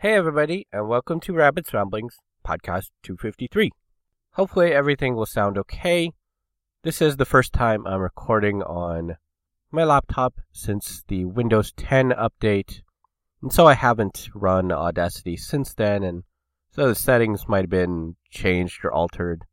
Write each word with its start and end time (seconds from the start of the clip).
Hey, 0.00 0.14
everybody, 0.14 0.66
and 0.72 0.88
welcome 0.88 1.20
to 1.20 1.34
Rabbit's 1.34 1.74
Ramblings, 1.74 2.16
podcast 2.42 2.88
253. 3.02 3.70
Hopefully, 4.32 4.72
everything 4.72 5.14
will 5.14 5.26
sound 5.26 5.58
okay. 5.58 6.12
This 6.82 7.02
is 7.02 7.18
the 7.18 7.26
first 7.26 7.52
time 7.52 7.86
I'm 7.86 8.00
recording 8.00 8.62
on 8.62 9.18
my 9.70 9.84
laptop 9.84 10.40
since 10.52 11.04
the 11.06 11.26
Windows 11.26 11.74
10 11.76 12.12
update, 12.12 12.80
and 13.42 13.52
so 13.52 13.66
I 13.66 13.74
haven't 13.74 14.30
run 14.34 14.72
Audacity 14.72 15.36
since 15.36 15.74
then, 15.74 16.02
and 16.02 16.22
so 16.70 16.88
the 16.88 16.94
settings 16.94 17.46
might 17.46 17.64
have 17.64 17.68
been 17.68 18.16
changed 18.30 18.82
or 18.86 18.90
altered. 18.90 19.44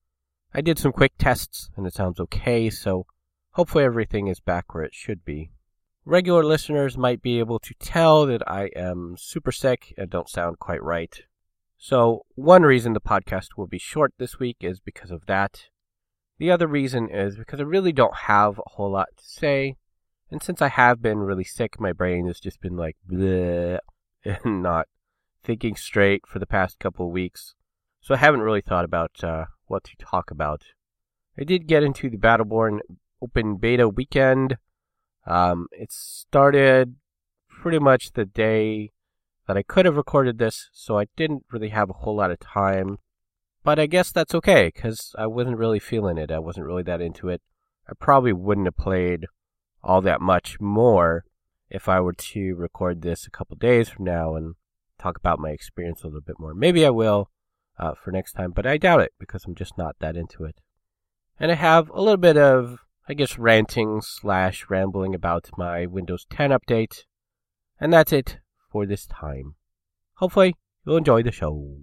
I 0.53 0.61
did 0.61 0.79
some 0.79 0.93
quick 0.93 1.11
tests, 1.19 1.69
and 1.75 1.85
it 1.85 1.93
sounds 1.93 2.21
okay, 2.21 2.69
so 2.69 3.05
hopefully 3.51 3.83
everything 3.83 4.27
is 4.27 4.39
back 4.39 4.73
where 4.73 4.85
it 4.85 4.95
should 4.95 5.25
be. 5.25 5.51
Regular 6.09 6.45
listeners 6.45 6.97
might 6.97 7.21
be 7.21 7.37
able 7.37 7.59
to 7.59 7.73
tell 7.81 8.25
that 8.27 8.41
I 8.49 8.69
am 8.77 9.15
super 9.19 9.51
sick 9.51 9.93
and 9.97 10.09
don't 10.09 10.29
sound 10.29 10.57
quite 10.57 10.81
right. 10.81 11.13
So, 11.77 12.25
one 12.35 12.63
reason 12.63 12.93
the 12.93 13.01
podcast 13.01 13.57
will 13.57 13.67
be 13.67 13.77
short 13.77 14.13
this 14.17 14.39
week 14.39 14.55
is 14.61 14.79
because 14.79 15.11
of 15.11 15.25
that. 15.25 15.63
The 16.37 16.49
other 16.49 16.65
reason 16.65 17.09
is 17.09 17.35
because 17.35 17.59
I 17.59 17.63
really 17.63 17.91
don't 17.91 18.15
have 18.19 18.57
a 18.57 18.69
whole 18.69 18.89
lot 18.89 19.09
to 19.17 19.23
say. 19.25 19.75
And 20.31 20.41
since 20.41 20.61
I 20.61 20.69
have 20.69 21.01
been 21.01 21.17
really 21.17 21.43
sick, 21.43 21.77
my 21.77 21.91
brain 21.91 22.25
has 22.27 22.39
just 22.39 22.61
been 22.61 22.77
like, 22.77 22.95
bleh, 23.05 23.79
and 24.23 24.63
not 24.63 24.87
thinking 25.43 25.75
straight 25.75 26.21
for 26.25 26.39
the 26.39 26.47
past 26.47 26.79
couple 26.79 27.07
of 27.07 27.11
weeks. 27.11 27.53
So 27.99 28.13
I 28.13 28.19
haven't 28.19 28.43
really 28.43 28.61
thought 28.61 28.85
about 28.85 29.21
uh, 29.25 29.47
what 29.65 29.83
to 29.83 29.97
talk 29.99 30.31
about. 30.31 30.61
I 31.37 31.43
did 31.43 31.67
get 31.67 31.83
into 31.83 32.09
the 32.09 32.15
Battleborn 32.15 32.79
open 33.21 33.57
beta 33.57 33.89
weekend. 33.89 34.57
Um, 35.27 35.67
it 35.71 35.91
started 35.91 36.95
pretty 37.49 37.79
much 37.79 38.13
the 38.13 38.25
day 38.25 38.91
that 39.47 39.57
I 39.57 39.63
could 39.63 39.85
have 39.85 39.97
recorded 39.97 40.39
this, 40.39 40.69
so 40.71 40.97
I 40.97 41.07
didn't 41.15 41.45
really 41.51 41.69
have 41.69 41.89
a 41.89 41.93
whole 41.93 42.15
lot 42.15 42.31
of 42.31 42.39
time. 42.39 42.97
But 43.63 43.79
I 43.79 43.85
guess 43.85 44.11
that's 44.11 44.33
okay, 44.35 44.71
because 44.73 45.13
I 45.17 45.27
wasn't 45.27 45.57
really 45.57 45.79
feeling 45.79 46.17
it. 46.17 46.31
I 46.31 46.39
wasn't 46.39 46.65
really 46.65 46.83
that 46.83 47.01
into 47.01 47.27
it. 47.27 47.41
I 47.89 47.93
probably 47.99 48.33
wouldn't 48.33 48.67
have 48.67 48.77
played 48.77 49.25
all 49.83 50.01
that 50.01 50.21
much 50.21 50.59
more 50.59 51.25
if 51.69 51.89
I 51.89 51.99
were 51.99 52.13
to 52.13 52.55
record 52.55 53.01
this 53.01 53.27
a 53.27 53.31
couple 53.31 53.57
days 53.57 53.89
from 53.89 54.05
now 54.05 54.35
and 54.35 54.55
talk 54.97 55.17
about 55.17 55.39
my 55.39 55.49
experience 55.49 56.03
a 56.03 56.07
little 56.07 56.21
bit 56.21 56.39
more. 56.39 56.53
Maybe 56.53 56.85
I 56.85 56.89
will 56.89 57.29
uh, 57.77 57.93
for 57.93 58.11
next 58.11 58.33
time, 58.33 58.51
but 58.51 58.65
I 58.65 58.77
doubt 58.77 59.01
it 59.01 59.13
because 59.19 59.45
I'm 59.45 59.55
just 59.55 59.77
not 59.77 59.97
that 59.99 60.15
into 60.15 60.45
it. 60.45 60.55
And 61.39 61.51
I 61.51 61.55
have 61.55 61.89
a 61.89 62.01
little 62.01 62.17
bit 62.17 62.37
of 62.37 62.79
I 63.09 63.13
guess, 63.13 63.37
ranting 63.37 64.01
slash 64.01 64.65
rambling 64.69 65.15
about 65.15 65.49
my 65.57 65.85
Windows 65.85 66.25
10 66.29 66.49
update. 66.49 67.05
And 67.79 67.93
that's 67.93 68.11
it 68.11 68.39
for 68.69 68.85
this 68.85 69.05
time. 69.05 69.55
Hopefully, 70.15 70.55
you'll 70.85 70.97
enjoy 70.97 71.23
the 71.23 71.31
show. 71.31 71.77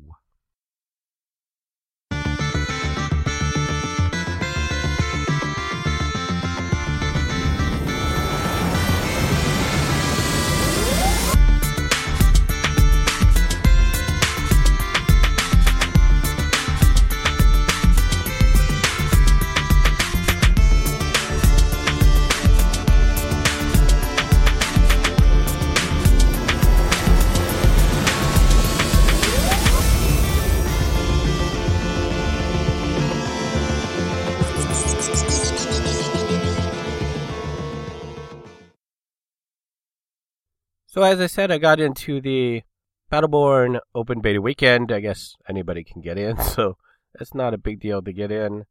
So 40.94 41.03
as 41.03 41.19
I 41.19 41.27
said, 41.27 41.50
I 41.50 41.59
got 41.59 41.81
into 41.81 42.21
the 42.21 42.62
Battleborn 43.10 43.81
open 43.97 44.21
beta 44.21 44.41
weekend. 44.41 44.93
I 44.93 45.00
guess 45.00 45.34
anybody 45.49 45.82
can 45.82 46.00
get 46.00 46.16
in, 46.16 46.37
so 46.55 46.77
it's 47.19 47.34
not 47.34 47.53
a 47.53 47.59
big 47.59 47.81
deal 47.81 48.00
to 48.00 48.12
get 48.12 48.31
in. 48.31 48.66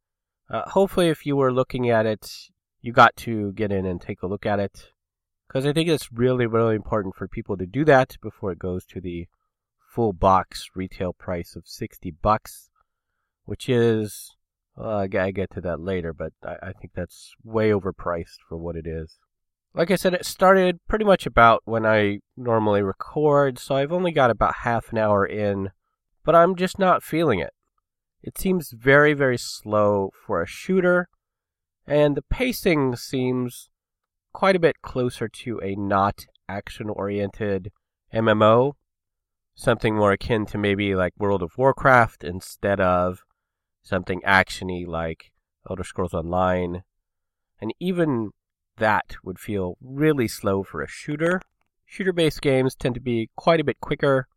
Uh, 0.49 0.61
hopefully, 0.69 1.09
if 1.09 1.25
you 1.25 1.35
were 1.35 1.51
looking 1.51 1.89
at 1.89 2.05
it, 2.05 2.31
you 2.79 2.93
got 2.93 3.17
to 3.17 3.51
get 3.51 3.73
in 3.73 3.85
and 3.85 3.99
take 3.99 4.21
a 4.21 4.27
look 4.27 4.45
at 4.45 4.61
it. 4.61 4.91
Because 5.49 5.65
I 5.65 5.73
think 5.73 5.89
it's 5.89 6.13
really, 6.13 6.45
really 6.45 6.75
important 6.75 7.13
for 7.17 7.27
people 7.27 7.57
to 7.57 7.65
do 7.65 7.83
that 7.83 8.15
before 8.21 8.53
it 8.53 8.57
goes 8.57 8.85
to 8.85 9.01
the 9.01 9.27
full 9.93 10.13
box 10.13 10.69
retail 10.73 11.11
price 11.11 11.57
of 11.57 11.67
60 11.67 12.09
bucks, 12.21 12.69
which 13.43 13.67
is, 13.67 14.37
well, 14.77 14.99
I 14.99 15.07
get 15.07 15.51
to 15.55 15.61
that 15.61 15.81
later, 15.81 16.13
but 16.13 16.31
I, 16.41 16.69
I 16.69 16.71
think 16.71 16.93
that's 16.95 17.33
way 17.43 17.71
overpriced 17.71 18.39
for 18.47 18.57
what 18.57 18.77
it 18.77 18.87
is. 18.87 19.17
Like 19.75 19.89
I 19.89 19.95
said, 19.95 20.13
it 20.13 20.25
started 20.25 20.79
pretty 20.87 21.03
much 21.03 21.25
about 21.25 21.63
when 21.65 21.83
I 21.83 22.19
normally 22.37 22.83
record, 22.83 23.57
so 23.57 23.75
I've 23.75 23.91
only 23.91 24.11
got 24.11 24.29
about 24.29 24.57
half 24.57 24.91
an 24.91 24.99
hour 24.99 25.25
in, 25.25 25.71
but 26.23 26.35
I'm 26.35 26.55
just 26.55 26.77
not 26.77 27.01
feeling 27.01 27.39
it. 27.39 27.53
It 28.21 28.37
seems 28.37 28.71
very, 28.71 29.13
very 29.13 29.37
slow 29.37 30.11
for 30.25 30.41
a 30.41 30.47
shooter, 30.47 31.09
and 31.87 32.15
the 32.15 32.21
pacing 32.21 32.95
seems 32.97 33.71
quite 34.31 34.55
a 34.55 34.59
bit 34.59 34.81
closer 34.83 35.27
to 35.27 35.59
a 35.63 35.75
not 35.75 36.25
action 36.47 36.87
oriented 36.89 37.71
MMO, 38.13 38.73
something 39.55 39.95
more 39.95 40.11
akin 40.11 40.45
to 40.47 40.57
maybe 40.59 40.93
like 40.93 41.13
World 41.17 41.41
of 41.41 41.57
Warcraft 41.57 42.23
instead 42.23 42.79
of 42.79 43.23
something 43.81 44.21
actiony 44.21 44.85
like 44.85 45.31
Elder 45.67 45.83
Scrolls 45.83 46.13
Online. 46.13 46.83
And 47.59 47.73
even 47.79 48.31
that 48.77 49.15
would 49.23 49.39
feel 49.39 49.77
really 49.81 50.27
slow 50.27 50.63
for 50.63 50.81
a 50.81 50.87
shooter. 50.87 51.41
Shooter 51.85 52.13
based 52.13 52.41
games 52.41 52.75
tend 52.75 52.95
to 52.95 53.01
be 53.01 53.29
quite 53.35 53.59
a 53.59 53.63
bit 53.63 53.79
quicker. 53.79 54.27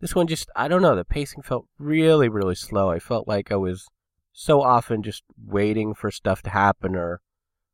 This 0.00 0.14
one 0.14 0.26
just, 0.26 0.50
I 0.54 0.68
don't 0.68 0.82
know, 0.82 0.96
the 0.96 1.04
pacing 1.04 1.42
felt 1.42 1.66
really, 1.78 2.28
really 2.28 2.54
slow. 2.54 2.90
I 2.90 2.98
felt 2.98 3.26
like 3.26 3.50
I 3.50 3.56
was 3.56 3.88
so 4.32 4.62
often 4.62 5.02
just 5.02 5.24
waiting 5.44 5.94
for 5.94 6.10
stuff 6.10 6.42
to 6.42 6.50
happen, 6.50 6.94
or 6.94 7.20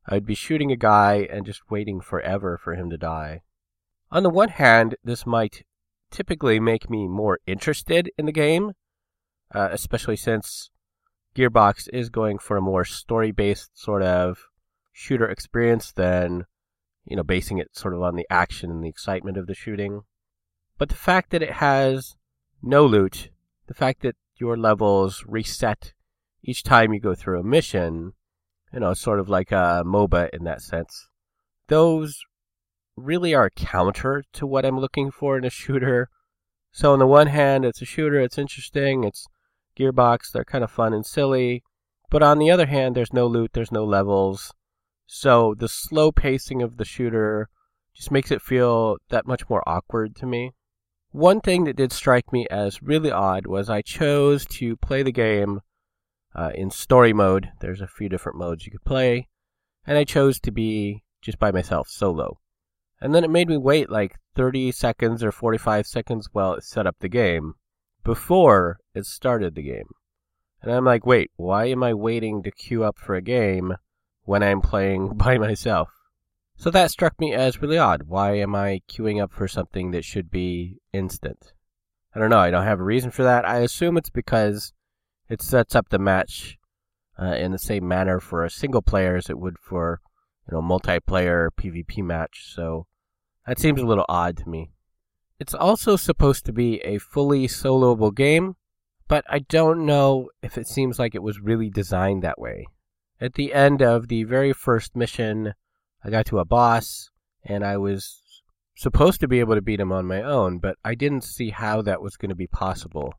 I'd 0.07 0.25
be 0.25 0.35
shooting 0.35 0.71
a 0.71 0.75
guy 0.75 1.27
and 1.29 1.45
just 1.45 1.69
waiting 1.69 2.01
forever 2.01 2.57
for 2.57 2.73
him 2.73 2.89
to 2.89 2.97
die. 2.97 3.41
On 4.11 4.23
the 4.23 4.29
one 4.29 4.49
hand, 4.49 4.95
this 5.03 5.25
might 5.25 5.63
typically 6.09 6.59
make 6.59 6.89
me 6.89 7.07
more 7.07 7.39
interested 7.45 8.09
in 8.17 8.25
the 8.25 8.31
game, 8.31 8.73
uh, 9.53 9.69
especially 9.71 10.15
since 10.15 10.71
Gearbox 11.35 11.89
is 11.91 12.09
going 12.09 12.37
for 12.37 12.57
a 12.57 12.61
more 12.61 12.85
story 12.85 13.31
based 13.31 13.77
sort 13.77 14.01
of 14.01 14.47
shooter 14.97 15.27
experience 15.27 15.91
than, 15.91 16.45
you 17.03 17.17
know, 17.17 17.23
basing 17.23 17.57
it 17.57 17.75
sort 17.75 17.93
of 17.93 18.01
on 18.01 18.15
the 18.15 18.25
action 18.29 18.71
and 18.71 18.81
the 18.81 18.87
excitement 18.87 19.35
of 19.35 19.45
the 19.45 19.53
shooting. 19.53 20.03
But 20.77 20.87
the 20.87 20.95
fact 20.95 21.31
that 21.31 21.43
it 21.43 21.51
has 21.51 22.15
no 22.63 22.85
loot, 22.85 23.29
the 23.67 23.73
fact 23.73 24.03
that 24.03 24.15
your 24.37 24.55
levels 24.55 25.25
reset 25.27 25.91
each 26.41 26.63
time 26.63 26.93
you 26.93 27.01
go 27.01 27.13
through 27.13 27.41
a 27.41 27.43
mission, 27.43 28.13
you 28.71 28.79
know, 28.79 28.93
sort 28.93 29.19
of 29.19 29.27
like 29.27 29.51
a 29.51 29.83
MOBA 29.85 30.29
in 30.31 30.45
that 30.45 30.61
sense, 30.61 31.09
those 31.67 32.21
really 32.95 33.33
are 33.33 33.49
counter 33.49 34.23
to 34.31 34.47
what 34.47 34.65
I'm 34.65 34.79
looking 34.79 35.11
for 35.11 35.37
in 35.37 35.43
a 35.43 35.49
shooter. 35.49 36.07
So 36.71 36.93
on 36.93 36.99
the 36.99 37.07
one 37.07 37.27
hand, 37.27 37.65
it's 37.65 37.81
a 37.81 37.85
shooter, 37.85 38.21
it's 38.21 38.37
interesting, 38.37 39.03
it's 39.03 39.27
Gearbox, 39.77 40.31
they're 40.31 40.45
kind 40.45 40.63
of 40.63 40.71
fun 40.71 40.93
and 40.93 41.05
silly. 41.05 41.63
But 42.09 42.23
on 42.23 42.39
the 42.39 42.49
other 42.49 42.67
hand, 42.67 42.95
there's 42.95 43.11
no 43.11 43.27
loot, 43.27 43.51
there's 43.53 43.73
no 43.73 43.83
levels. 43.83 44.53
So 45.07 45.53
the 45.57 45.69
slow 45.69 46.11
pacing 46.11 46.61
of 46.61 46.77
the 46.77 46.85
shooter 46.85 47.49
just 47.93 48.11
makes 48.11 48.31
it 48.31 48.41
feel 48.41 48.97
that 49.09 49.27
much 49.27 49.49
more 49.49 49.67
awkward 49.67 50.15
to 50.17 50.25
me. 50.25 50.51
One 51.11 51.39
thing 51.39 51.63
that 51.63 51.77
did 51.77 51.93
strike 51.93 52.33
me 52.33 52.45
as 52.51 52.81
really 52.81 53.11
odd 53.11 53.47
was 53.47 53.69
I 53.69 53.81
chose 53.81 54.45
to 54.47 54.75
play 54.77 55.01
the 55.01 55.11
game 55.13 55.61
uh, 56.35 56.51
in 56.53 56.69
story 56.71 57.13
mode. 57.13 57.51
There's 57.61 57.81
a 57.81 57.87
few 57.87 58.09
different 58.09 58.37
modes 58.37 58.65
you 58.65 58.71
could 58.71 58.83
play, 58.83 59.29
and 59.87 59.97
I 59.97 60.03
chose 60.03 60.39
to 60.41 60.51
be 60.51 61.03
just 61.21 61.39
by 61.39 61.51
myself, 61.51 61.87
solo. 61.87 62.39
And 62.99 63.15
then 63.15 63.23
it 63.23 63.29
made 63.29 63.47
me 63.47 63.57
wait 63.57 63.89
like 63.89 64.15
30 64.35 64.71
seconds 64.71 65.23
or 65.23 65.31
45 65.31 65.87
seconds 65.87 66.29
while 66.33 66.53
it 66.53 66.63
set 66.63 66.87
up 66.87 66.97
the 66.99 67.09
game 67.09 67.53
before 68.03 68.79
it 68.93 69.05
started 69.05 69.55
the 69.55 69.63
game. 69.63 69.87
And 70.61 70.71
I'm 70.71 70.85
like, 70.85 71.05
wait, 71.05 71.31
why 71.35 71.65
am 71.65 71.83
I 71.83 71.93
waiting 71.93 72.43
to 72.43 72.51
queue 72.51 72.83
up 72.83 72.97
for 72.97 73.15
a 73.15 73.21
game 73.21 73.75
when 74.25 74.43
I'm 74.43 74.61
playing 74.61 75.13
by 75.15 75.37
myself. 75.37 75.89
So 76.57 76.69
that 76.71 76.91
struck 76.91 77.19
me 77.19 77.33
as 77.33 77.61
really 77.61 77.77
odd. 77.77 78.03
Why 78.03 78.35
am 78.37 78.55
I 78.55 78.81
queuing 78.89 79.21
up 79.21 79.31
for 79.31 79.47
something 79.47 79.91
that 79.91 80.05
should 80.05 80.29
be 80.29 80.79
instant? 80.93 81.53
I 82.13 82.19
don't 82.19 82.29
know. 82.29 82.39
I 82.39 82.49
don't 82.49 82.63
have 82.63 82.79
a 82.79 82.83
reason 82.83 83.11
for 83.11 83.23
that. 83.23 83.45
I 83.45 83.59
assume 83.59 83.97
it's 83.97 84.09
because 84.09 84.71
it 85.27 85.41
sets 85.41 85.75
up 85.75 85.89
the 85.89 85.99
match 85.99 86.57
uh, 87.21 87.35
in 87.35 87.51
the 87.51 87.59
same 87.59 87.87
manner 87.87 88.19
for 88.19 88.43
a 88.43 88.49
single 88.49 88.81
player 88.81 89.15
as 89.17 89.29
it 89.29 89.37
would 89.37 89.57
for 89.59 90.01
you 90.47 90.55
know 90.55 90.61
multiplayer 90.61 91.49
PvP 91.59 92.03
match. 92.03 92.53
So 92.53 92.87
that 93.45 93.59
seems 93.59 93.81
a 93.81 93.85
little 93.85 94.05
odd 94.07 94.37
to 94.37 94.49
me. 94.49 94.71
It's 95.39 95.53
also 95.53 95.97
supposed 95.97 96.45
to 96.45 96.53
be 96.53 96.79
a 96.79 96.97
fully 96.97 97.47
soloable 97.47 98.15
game, 98.15 98.55
but 99.07 99.25
I 99.29 99.39
don't 99.39 99.85
know 99.85 100.29
if 100.41 100.57
it 100.57 100.67
seems 100.67 100.97
like 100.97 101.13
it 101.13 101.23
was 101.23 101.41
really 101.41 101.69
designed 101.69 102.23
that 102.23 102.39
way. 102.39 102.67
At 103.19 103.35
the 103.35 103.53
end 103.53 103.81
of 103.81 104.07
the 104.07 104.23
very 104.23 104.53
first 104.53 104.95
mission, 104.95 105.53
I 106.03 106.09
got 106.09 106.25
to 106.27 106.39
a 106.39 106.45
boss, 106.45 107.09
and 107.43 107.63
I 107.65 107.77
was 107.77 108.21
supposed 108.75 109.21
to 109.21 109.27
be 109.27 109.39
able 109.39 109.55
to 109.55 109.61
beat 109.61 109.79
him 109.79 109.91
on 109.91 110.05
my 110.05 110.21
own, 110.21 110.59
but 110.59 110.77
I 110.83 110.95
didn't 110.95 111.23
see 111.23 111.51
how 111.51 111.81
that 111.83 112.01
was 112.01 112.17
going 112.17 112.29
to 112.29 112.35
be 112.35 112.47
possible. 112.47 113.13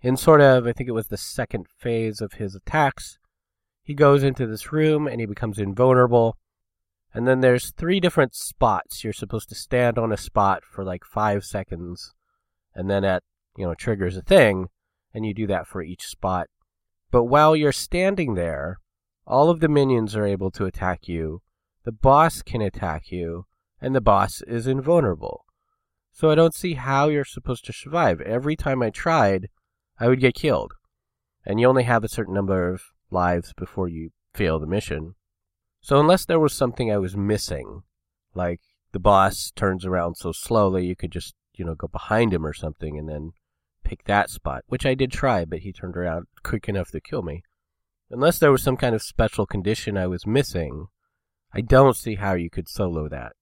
In 0.00 0.16
sort 0.16 0.40
of, 0.40 0.66
I 0.66 0.72
think 0.72 0.88
it 0.88 0.92
was 0.92 1.06
the 1.06 1.16
second 1.16 1.66
phase 1.78 2.20
of 2.20 2.34
his 2.34 2.56
attacks, 2.56 3.18
he 3.82 3.94
goes 3.94 4.22
into 4.22 4.46
this 4.46 4.72
room 4.72 5.06
and 5.06 5.20
he 5.20 5.26
becomes 5.26 5.58
invulnerable. 5.58 6.36
And 7.14 7.26
then 7.26 7.40
there's 7.40 7.72
three 7.72 8.00
different 8.00 8.34
spots. 8.34 9.04
You're 9.04 9.12
supposed 9.12 9.48
to 9.50 9.54
stand 9.54 9.98
on 9.98 10.12
a 10.12 10.16
spot 10.16 10.62
for 10.64 10.84
like 10.84 11.04
five 11.04 11.44
seconds, 11.44 12.14
and 12.74 12.88
then 12.88 13.04
at 13.04 13.22
you 13.56 13.66
know 13.66 13.74
triggers 13.74 14.16
a 14.16 14.22
thing, 14.22 14.68
and 15.12 15.26
you 15.26 15.34
do 15.34 15.46
that 15.48 15.66
for 15.66 15.82
each 15.82 16.06
spot. 16.06 16.46
But 17.10 17.24
while 17.24 17.54
you're 17.54 17.72
standing 17.72 18.34
there, 18.34 18.78
all 19.26 19.50
of 19.50 19.60
the 19.60 19.68
minions 19.68 20.16
are 20.16 20.26
able 20.26 20.50
to 20.52 20.66
attack 20.66 21.08
you. 21.08 21.42
The 21.84 21.92
boss 21.92 22.42
can 22.42 22.60
attack 22.60 23.10
you, 23.10 23.46
and 23.80 23.94
the 23.94 24.00
boss 24.00 24.42
is 24.42 24.66
invulnerable. 24.66 25.44
So 26.12 26.30
I 26.30 26.34
don't 26.34 26.54
see 26.54 26.74
how 26.74 27.08
you're 27.08 27.24
supposed 27.24 27.64
to 27.66 27.72
survive. 27.72 28.20
Every 28.20 28.54
time 28.56 28.82
I 28.82 28.90
tried, 28.90 29.48
I 29.98 30.08
would 30.08 30.20
get 30.20 30.34
killed. 30.34 30.72
And 31.44 31.58
you 31.58 31.66
only 31.66 31.84
have 31.84 32.04
a 32.04 32.08
certain 32.08 32.34
number 32.34 32.72
of 32.72 32.82
lives 33.10 33.52
before 33.56 33.88
you 33.88 34.10
fail 34.34 34.58
the 34.58 34.66
mission. 34.66 35.14
So 35.80 35.98
unless 35.98 36.24
there 36.24 36.38
was 36.38 36.52
something 36.52 36.92
I 36.92 36.98
was 36.98 37.16
missing, 37.16 37.82
like 38.34 38.60
the 38.92 39.00
boss 39.00 39.50
turns 39.54 39.84
around 39.84 40.16
so 40.16 40.32
slowly 40.32 40.86
you 40.86 40.94
could 40.94 41.10
just, 41.10 41.34
you 41.54 41.64
know, 41.64 41.74
go 41.74 41.88
behind 41.88 42.32
him 42.32 42.46
or 42.46 42.52
something 42.52 42.98
and 42.98 43.08
then 43.08 43.32
pick 43.82 44.04
that 44.04 44.30
spot, 44.30 44.62
which 44.66 44.86
I 44.86 44.94
did 44.94 45.10
try, 45.10 45.44
but 45.44 45.60
he 45.60 45.72
turned 45.72 45.96
around 45.96 46.26
quick 46.42 46.68
enough 46.68 46.90
to 46.92 47.00
kill 47.00 47.22
me. 47.22 47.42
Unless 48.12 48.38
there 48.38 48.52
was 48.52 48.62
some 48.62 48.76
kind 48.76 48.94
of 48.94 49.02
special 49.02 49.46
condition 49.46 49.96
I 49.96 50.06
was 50.06 50.26
missing, 50.26 50.88
I 51.54 51.62
don't 51.62 51.96
see 51.96 52.16
how 52.16 52.34
you 52.34 52.50
could 52.50 52.68
solo 52.68 53.08
that. 53.08 53.32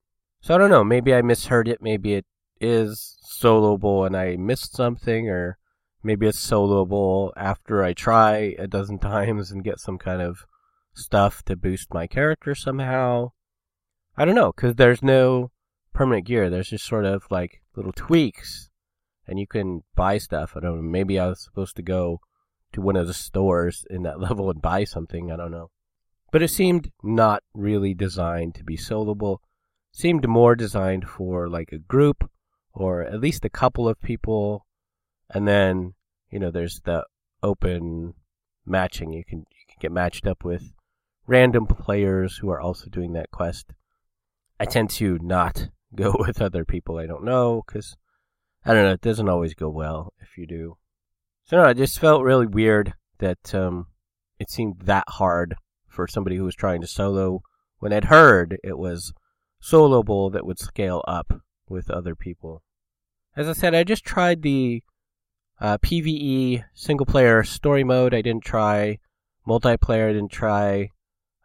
So 0.40 0.54
I 0.54 0.58
don't 0.58 0.70
know. 0.70 0.84
Maybe 0.84 1.12
I 1.12 1.22
misheard 1.22 1.68
it. 1.68 1.82
Maybe 1.82 2.14
it 2.14 2.24
is 2.60 3.18
soloable 3.28 4.06
and 4.06 4.16
I 4.16 4.36
missed 4.36 4.76
something, 4.76 5.28
or 5.28 5.58
maybe 6.02 6.26
it's 6.26 6.38
soloable 6.38 7.32
after 7.36 7.82
I 7.82 7.92
try 7.92 8.54
a 8.58 8.68
dozen 8.68 8.98
times 9.00 9.50
and 9.50 9.64
get 9.64 9.80
some 9.80 9.98
kind 9.98 10.22
of 10.22 10.46
stuff 10.94 11.42
to 11.44 11.56
boost 11.56 11.92
my 11.92 12.06
character 12.06 12.54
somehow. 12.54 13.32
I 14.16 14.24
don't 14.24 14.34
know, 14.34 14.52
because 14.54 14.76
there's 14.76 15.02
no 15.02 15.50
permanent 15.92 16.26
gear. 16.26 16.48
There's 16.48 16.70
just 16.70 16.86
sort 16.86 17.06
of 17.06 17.24
like 17.30 17.62
little 17.74 17.92
tweaks, 17.92 18.70
and 19.26 19.38
you 19.38 19.46
can 19.46 19.82
buy 19.94 20.18
stuff. 20.18 20.52
I 20.56 20.60
don't 20.60 20.76
know. 20.76 20.82
Maybe 20.82 21.18
I 21.18 21.28
was 21.28 21.42
supposed 21.42 21.76
to 21.76 21.82
go 21.82 22.20
to 22.72 22.80
one 22.80 22.96
of 22.96 23.06
the 23.06 23.14
stores 23.14 23.84
in 23.90 24.02
that 24.02 24.20
level 24.26 24.50
and 24.50 24.62
buy 24.62 24.84
something. 24.84 25.30
I 25.30 25.36
don't 25.36 25.50
know. 25.50 25.70
But 26.32 26.42
it 26.42 26.48
seemed 26.48 26.92
not 27.02 27.42
really 27.54 27.94
designed 27.94 28.54
to 28.56 28.64
be 28.64 28.76
soloable 28.76 29.38
seemed 29.92 30.28
more 30.28 30.54
designed 30.54 31.08
for 31.08 31.48
like 31.48 31.72
a 31.72 31.78
group 31.78 32.30
or 32.72 33.02
at 33.02 33.20
least 33.20 33.44
a 33.44 33.50
couple 33.50 33.88
of 33.88 34.00
people 34.00 34.66
and 35.28 35.46
then 35.46 35.94
you 36.30 36.38
know 36.38 36.50
there's 36.50 36.80
the 36.84 37.04
open 37.42 38.14
matching 38.64 39.12
you 39.12 39.24
can 39.24 39.40
you 39.40 39.66
can 39.68 39.76
get 39.80 39.92
matched 39.92 40.26
up 40.26 40.44
with 40.44 40.72
random 41.26 41.66
players 41.66 42.38
who 42.38 42.50
are 42.50 42.60
also 42.60 42.88
doing 42.88 43.12
that 43.12 43.30
quest 43.30 43.72
i 44.58 44.64
tend 44.64 44.88
to 44.88 45.18
not 45.20 45.68
go 45.94 46.14
with 46.18 46.40
other 46.40 46.64
people 46.64 46.98
i 46.98 47.06
don't 47.06 47.24
know 47.24 47.62
because 47.66 47.96
i 48.64 48.72
don't 48.72 48.84
know 48.84 48.92
it 48.92 49.00
doesn't 49.00 49.28
always 49.28 49.54
go 49.54 49.68
well 49.68 50.12
if 50.20 50.38
you 50.38 50.46
do 50.46 50.76
so 51.50 51.56
no 51.56 51.68
it 51.68 51.76
just 51.76 51.98
felt 51.98 52.22
really 52.22 52.46
weird 52.46 52.94
that 53.18 53.54
um 53.54 53.86
it 54.38 54.50
seemed 54.50 54.80
that 54.82 55.04
hard 55.08 55.56
for 55.88 56.06
somebody 56.06 56.36
who 56.36 56.44
was 56.44 56.54
trying 56.54 56.80
to 56.80 56.86
solo 56.86 57.42
when 57.80 57.92
i'd 57.92 58.04
heard 58.04 58.56
it 58.62 58.78
was 58.78 59.12
soloable 59.62 60.32
that 60.32 60.46
would 60.46 60.58
scale 60.58 61.04
up 61.06 61.40
with 61.68 61.90
other 61.90 62.14
people. 62.14 62.62
As 63.36 63.48
I 63.48 63.52
said, 63.52 63.74
I 63.74 63.84
just 63.84 64.04
tried 64.04 64.42
the 64.42 64.82
uh, 65.60 65.78
PVE 65.78 66.64
single 66.74 67.06
player 67.06 67.44
story 67.44 67.84
mode. 67.84 68.14
I 68.14 68.22
didn't 68.22 68.44
try 68.44 68.98
multiplayer. 69.46 70.10
I 70.10 70.12
didn't 70.12 70.32
try 70.32 70.88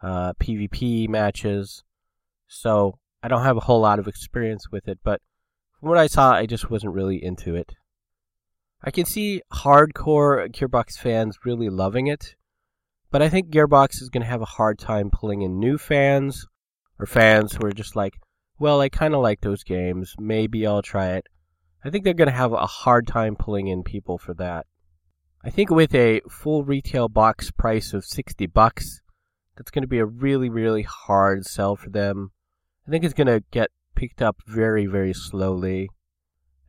uh, 0.02 0.34
PvP 0.34 1.08
matches. 1.10 1.84
So 2.48 3.00
I 3.22 3.28
don't 3.28 3.44
have 3.44 3.58
a 3.58 3.62
whole 3.62 3.82
lot 3.82 4.00
of 4.00 4.08
experience 4.08 4.72
with 4.72 4.88
it, 4.88 5.00
but 5.04 5.22
from 5.80 5.90
what 5.90 5.98
I 5.98 6.08
saw, 6.08 6.32
I 6.32 6.46
just 6.46 6.70
wasn't 6.70 6.94
really 6.94 7.24
into 7.24 7.56
it. 7.56 7.74
I 8.84 8.92
can 8.92 9.06
see 9.06 9.42
hardcore 9.52 10.50
Gearbox 10.52 10.98
fans 10.98 11.38
really 11.46 11.70
loving 11.70 12.08
it, 12.08 12.36
but 13.12 13.22
I 13.22 13.30
think 13.30 13.50
Gearbox 13.50 14.02
is 14.02 14.10
going 14.10 14.24
to 14.24 14.30
have 14.30 14.42
a 14.42 14.46
hard 14.46 14.78
time 14.78 15.10
pulling 15.12 15.42
in 15.42 15.60
new 15.60 15.78
fans 15.78 16.46
or 17.00 17.06
fans 17.06 17.54
who 17.54 17.66
are 17.66 17.72
just 17.72 17.96
like, 17.96 18.14
well, 18.60 18.82
I 18.82 18.90
kind 18.90 19.14
of 19.14 19.22
like 19.22 19.42
those 19.42 19.64
games. 19.64 20.16
Maybe 20.20 20.66
I'll 20.66 20.82
try 20.82 21.14
it. 21.14 21.28
I 21.84 21.90
think 21.90 22.04
they're 22.04 22.14
going 22.14 22.30
to 22.30 22.36
have 22.36 22.54
a 22.54 22.66
hard 22.66 23.08
time 23.08 23.36
pulling 23.36 23.68
in 23.68 23.84
people 23.84 24.18
for 24.18 24.34
that. 24.36 24.66
I 25.44 25.50
think 25.50 25.70
with 25.70 25.94
a 25.94 26.22
full 26.30 26.64
retail 26.64 27.08
box 27.08 27.52
price 27.52 27.94
of 27.94 28.04
60 28.04 28.48
bucks, 28.48 29.02
that's 29.56 29.72
going 29.72 29.84
to 29.84 29.88
be 29.88 30.00
a 30.00 30.06
really, 30.06 30.50
really 30.50 30.82
hard 30.82 31.46
sell 31.46 31.76
for 31.76 31.90
them. 31.90 32.32
I 32.88 32.92
think 32.92 33.04
it's 33.04 33.14
going 33.14 33.28
to 33.28 33.44
get 33.52 33.70
picked 33.96 34.22
up 34.22 34.38
very, 34.48 34.86
very 34.86 35.14
slowly. 35.14 35.90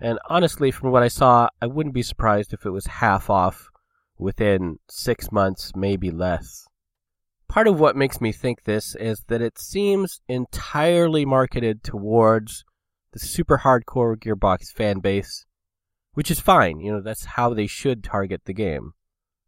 And 0.01 0.19
honestly, 0.29 0.71
from 0.71 0.91
what 0.91 1.03
I 1.03 1.09
saw, 1.09 1.49
I 1.61 1.67
wouldn't 1.67 1.95
be 1.95 2.03
surprised 2.03 2.53
if 2.53 2.67
it 2.67 2.71
was 2.71 2.87
half 2.87 3.31
off 3.31 3.71
within 4.19 4.79
six 4.89 5.33
months, 5.33 5.73
maybe 5.75 6.11
less. 6.11 6.67
Part 7.49 7.69
of 7.69 7.79
what 7.79 7.97
makes 7.97 8.21
me 8.21 8.33
think 8.33 8.65
this 8.65 8.95
is 8.97 9.25
that 9.29 9.41
it 9.41 9.59
seems 9.59 10.21
entirely 10.29 11.25
marketed 11.25 11.83
towards 11.83 12.65
the 13.13 13.19
super 13.19 13.59
hardcore 13.59 14.17
Gearbox 14.17 14.73
fan 14.73 14.99
base, 14.99 15.47
which 16.15 16.31
is 16.31 16.41
fine, 16.41 16.81
you 16.81 16.93
know, 16.93 17.01
that's 17.01 17.25
how 17.25 17.55
they 17.55 17.67
should 17.67 18.03
target 18.03 18.43
the 18.45 18.53
game. 18.53 18.93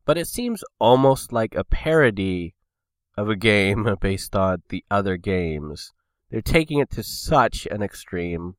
But 0.05 0.17
it 0.17 0.27
seems 0.27 0.65
almost 0.79 1.33
like 1.33 1.55
a 1.55 1.65
parody 1.65 2.55
of 3.17 3.29
a 3.29 3.37
game 3.37 3.87
based 4.01 4.35
on 4.35 4.63
the 4.69 4.85
other 4.91 5.17
games. 5.17 5.93
They're 6.31 6.41
taking 6.41 6.79
it 6.79 6.91
to 6.93 7.03
such 7.03 7.67
an 7.71 7.83
extreme. 7.83 8.55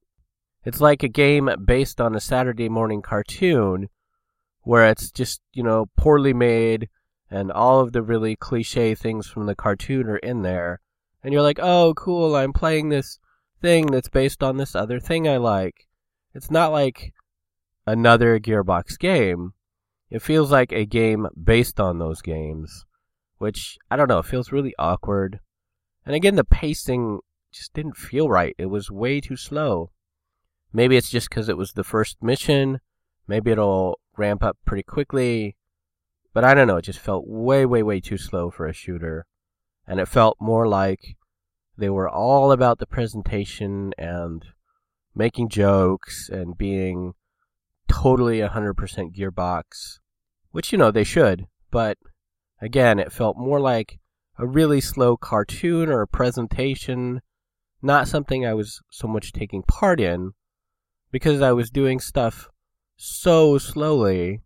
It's 0.70 0.80
like 0.80 1.02
a 1.02 1.08
game 1.08 1.50
based 1.66 2.00
on 2.00 2.14
a 2.14 2.20
Saturday 2.20 2.70
morning 2.70 3.02
cartoon 3.02 3.90
where 4.62 4.88
it's 4.88 5.10
just, 5.10 5.42
you 5.52 5.64
know, 5.64 5.88
poorly 5.98 6.32
made, 6.32 6.90
and 7.32 7.52
all 7.52 7.80
of 7.80 7.92
the 7.92 8.04
really 8.04 8.36
cliche 8.36 8.94
things 8.94 9.26
from 9.26 9.48
the 9.48 9.56
cartoon 9.56 10.08
are 10.08 10.18
in 10.18 10.44
there. 10.44 10.80
And 11.24 11.34
you're 11.34 11.42
like, 11.42 11.58
oh, 11.60 11.96
cool, 11.96 12.36
I'm 12.36 12.54
playing 12.54 12.90
this 12.90 13.18
thing 13.60 13.88
that's 13.88 14.10
based 14.10 14.44
on 14.44 14.58
this 14.58 14.76
other 14.76 15.00
thing 15.00 15.28
I 15.28 15.38
like. 15.38 15.88
It's 16.36 16.52
not 16.52 16.72
like 16.72 17.14
another 17.88 18.40
Gearbox 18.40 19.00
game. 19.00 19.54
It 20.12 20.22
feels 20.22 20.52
like 20.52 20.72
a 20.72 20.86
game 20.86 21.26
based 21.44 21.80
on 21.80 21.98
those 21.98 22.22
games, 22.22 22.86
which, 23.40 23.80
I 23.90 23.96
don't 23.96 24.08
know, 24.08 24.20
it 24.20 24.28
feels 24.28 24.52
really 24.52 24.76
awkward. 24.78 25.40
And 26.06 26.16
again, 26.16 26.36
the 26.36 26.44
pacing 26.44 27.22
just 27.52 27.74
didn't 27.74 27.98
feel 27.98 28.30
right. 28.30 28.54
It 28.60 28.68
was 28.68 28.92
way 28.92 29.20
too 29.20 29.36
slow. 29.36 29.90
Maybe 30.72 30.98
it's 30.98 31.10
just 31.10 31.30
because 31.30 31.50
it 31.50 31.58
was 31.58 31.74
the 31.74 31.84
first 31.84 32.22
mission. 32.22 32.80
Maybe 33.28 33.52
it'll 33.52 34.00
ramp 34.18 34.44
up 34.44 34.58
pretty 34.66 34.84
quickly. 34.84 35.56
But 36.34 36.44
I 36.44 36.54
don't 36.54 36.68
know, 36.68 36.78
it 36.78 36.84
just 36.84 37.00
felt 37.00 37.28
way, 37.28 37.66
way, 37.66 37.82
way 37.82 38.00
too 38.00 38.18
slow 38.18 38.52
for 38.52 38.68
a 38.68 38.74
shooter. 38.74 39.26
And 39.88 40.00
it 40.00 40.08
felt 40.08 40.38
more 40.40 40.68
like 40.68 41.18
they 41.78 41.90
were 41.90 42.08
all 42.08 42.52
about 42.52 42.78
the 42.78 42.86
presentation 42.86 43.94
and 43.98 44.46
making 45.16 45.50
jokes 45.50 46.30
and 46.30 46.58
being 46.58 47.14
totally 47.88 48.40
100% 48.40 48.76
gearbox, 49.16 49.98
which, 50.52 50.72
you 50.72 50.78
know, 50.78 50.92
they 50.92 51.04
should. 51.04 51.48
But 51.72 51.98
again, 52.62 53.00
it 53.00 53.12
felt 53.12 53.38
more 53.38 53.60
like 53.60 54.00
a 54.38 54.46
really 54.46 54.82
slow 54.82 55.18
cartoon 55.18 55.90
or 55.90 56.02
a 56.02 56.08
presentation, 56.08 57.22
not 57.82 58.08
something 58.08 58.46
I 58.46 58.54
was 58.54 58.82
so 58.92 59.08
much 59.08 59.34
taking 59.34 59.64
part 59.64 60.00
in 60.00 60.34
because 61.12 61.42
I 61.42 61.52
was 61.52 61.70
doing 61.70 62.00
stuff 62.00 62.50
so 62.98 63.58
slowly. 63.58 64.42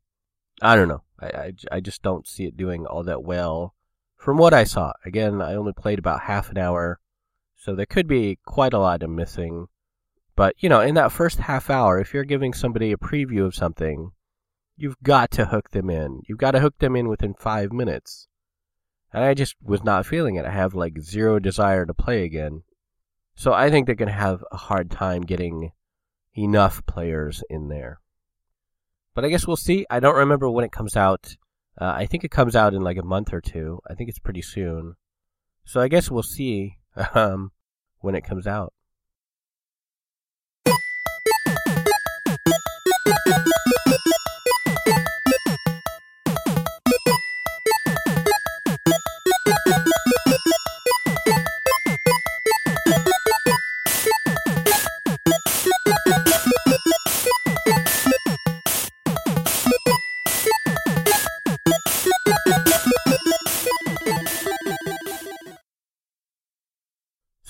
I 0.61 0.75
don't 0.75 0.87
know. 0.87 1.03
I, 1.19 1.25
I, 1.25 1.53
I 1.71 1.79
just 1.79 2.01
don't 2.01 2.27
see 2.27 2.45
it 2.45 2.57
doing 2.57 2.85
all 2.85 3.03
that 3.03 3.23
well 3.23 3.73
from 4.17 4.37
what 4.37 4.53
I 4.53 4.63
saw. 4.63 4.93
Again, 5.05 5.41
I 5.41 5.55
only 5.55 5.73
played 5.73 5.99
about 5.99 6.21
half 6.21 6.49
an 6.49 6.57
hour, 6.57 6.99
so 7.55 7.75
there 7.75 7.85
could 7.85 8.07
be 8.07 8.39
quite 8.45 8.73
a 8.73 8.79
lot 8.79 9.03
of 9.03 9.09
missing. 9.09 9.67
But, 10.35 10.55
you 10.59 10.69
know, 10.69 10.81
in 10.81 10.95
that 10.95 11.11
first 11.11 11.39
half 11.39 11.69
hour, 11.69 11.99
if 11.99 12.13
you're 12.13 12.23
giving 12.23 12.53
somebody 12.53 12.91
a 12.91 12.97
preview 12.97 13.45
of 13.45 13.53
something, 13.53 14.11
you've 14.75 15.01
got 15.03 15.29
to 15.31 15.45
hook 15.45 15.71
them 15.71 15.89
in. 15.89 16.21
You've 16.27 16.39
got 16.39 16.51
to 16.51 16.59
hook 16.59 16.79
them 16.79 16.95
in 16.95 17.07
within 17.07 17.33
five 17.33 17.71
minutes. 17.71 18.27
And 19.11 19.23
I 19.23 19.35
just 19.35 19.55
was 19.61 19.83
not 19.83 20.07
feeling 20.07 20.35
it. 20.35 20.45
I 20.45 20.51
have 20.51 20.73
like 20.73 20.99
zero 20.99 21.37
desire 21.37 21.85
to 21.85 21.93
play 21.93 22.23
again. 22.23 22.63
So 23.35 23.53
I 23.53 23.69
think 23.69 23.85
they're 23.85 23.95
going 23.95 24.07
to 24.07 24.13
have 24.13 24.43
a 24.51 24.57
hard 24.57 24.89
time 24.89 25.21
getting, 25.21 25.71
enough 26.35 26.85
players 26.85 27.43
in 27.49 27.67
there. 27.67 27.99
But 29.15 29.25
I 29.25 29.29
guess 29.29 29.45
we'll 29.45 29.57
see. 29.57 29.85
I 29.89 29.99
don't 29.99 30.15
remember 30.15 30.49
when 30.49 30.65
it 30.65 30.71
comes 30.71 30.97
out. 30.97 31.35
Uh, 31.79 31.93
I 31.95 32.05
think 32.05 32.23
it 32.23 32.31
comes 32.31 32.55
out 32.55 32.73
in 32.73 32.81
like 32.81 32.97
a 32.97 33.03
month 33.03 33.33
or 33.33 33.41
two. 33.41 33.79
I 33.89 33.93
think 33.93 34.09
it's 34.09 34.19
pretty 34.19 34.41
soon. 34.41 34.95
So 35.65 35.79
I 35.79 35.87
guess 35.87 36.09
we'll 36.09 36.23
see 36.23 36.77
um, 37.13 37.51
when 37.99 38.15
it 38.15 38.23
comes 38.23 38.47
out. 38.47 38.73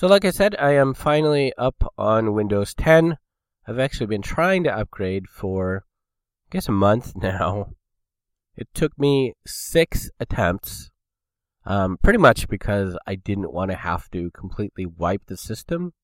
So, 0.04 0.08
like 0.10 0.26
I 0.26 0.32
said, 0.32 0.54
I 0.58 0.72
am 0.72 0.92
finally 0.92 1.54
up 1.56 1.90
on 1.96 2.34
Windows 2.34 2.74
10. 2.74 3.16
I've 3.66 3.78
actually 3.78 4.04
been 4.04 4.20
trying 4.20 4.62
to 4.64 4.78
upgrade 4.78 5.30
for, 5.30 5.86
I 6.46 6.48
guess, 6.50 6.68
a 6.68 6.72
month 6.72 7.16
now. 7.22 7.70
It 8.54 8.68
took 8.74 8.98
me 8.98 9.32
six 9.46 10.10
attempts, 10.20 10.90
um, 11.64 11.96
pretty 12.02 12.18
much 12.18 12.48
because 12.48 12.98
I 13.06 13.14
didn't 13.14 13.54
want 13.54 13.70
to 13.70 13.78
have 13.78 14.10
to 14.10 14.30
completely 14.32 14.84
wipe 14.84 15.24
the 15.24 15.38
system. 15.38 15.94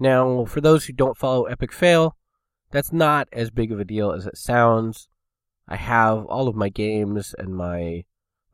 Now, 0.00 0.44
for 0.44 0.60
those 0.60 0.86
who 0.86 0.92
don't 0.92 1.16
follow 1.16 1.44
Epic 1.44 1.72
Fail, 1.72 2.16
that's 2.72 2.92
not 2.92 3.28
as 3.32 3.52
big 3.52 3.70
of 3.70 3.78
a 3.78 3.84
deal 3.84 4.10
as 4.10 4.26
it 4.26 4.38
sounds. 4.38 5.08
I 5.68 5.76
have 5.76 6.26
all 6.26 6.48
of 6.48 6.56
my 6.56 6.68
games 6.68 7.32
and 7.38 7.54
my 7.54 8.06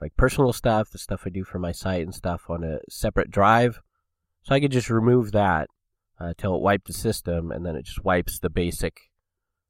like 0.03 0.15
personal 0.19 0.53
stuff, 0.53 0.91
the 0.91 0.99
stuff 0.99 1.23
I 1.25 1.31
do 1.31 1.45
for 1.45 1.59
my 1.59 1.73
site 1.73 2.03
and 2.03 2.15
stuff 2.15 2.51
on 2.51 2.63
a 2.63 2.81
separate 2.91 3.31
drive. 3.31 3.81
So 4.47 4.55
I 4.55 4.61
could 4.61 4.71
just 4.71 4.91
remove 4.91 5.33
that 5.33 5.69
uh, 6.21 6.33
it 6.39 6.45
wiped 6.45 6.87
the 6.87 6.93
system, 6.93 7.51
and 7.51 7.67
then 7.67 7.75
it 7.75 7.85
just 7.85 8.05
wipes 8.05 8.39
the 8.39 8.49
basic 8.49 9.11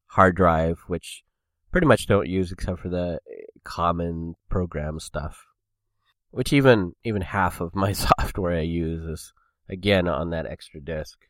hard 0.09 0.37
drive, 0.37 0.81
which 0.87 1.25
pretty 1.73 1.87
much 1.87 2.07
don't 2.07 2.29
use 2.29 2.53
except 2.53 2.81
for 2.81 2.91
the 2.91 3.15
uh, 3.15 3.19
common 3.65 4.35
program 4.51 5.01
stuff. 5.01 5.47
Which 6.31 6.53
even 6.53 6.93
even 7.05 7.23
half 7.23 7.63
of 7.63 7.75
my 7.75 7.93
software 7.93 8.59
I 8.59 8.65
use 8.65 9.03
is 9.03 9.33
again 9.67 10.09
on 10.09 10.29
that 10.31 10.45
extra 10.45 10.83
disk. 10.83 11.21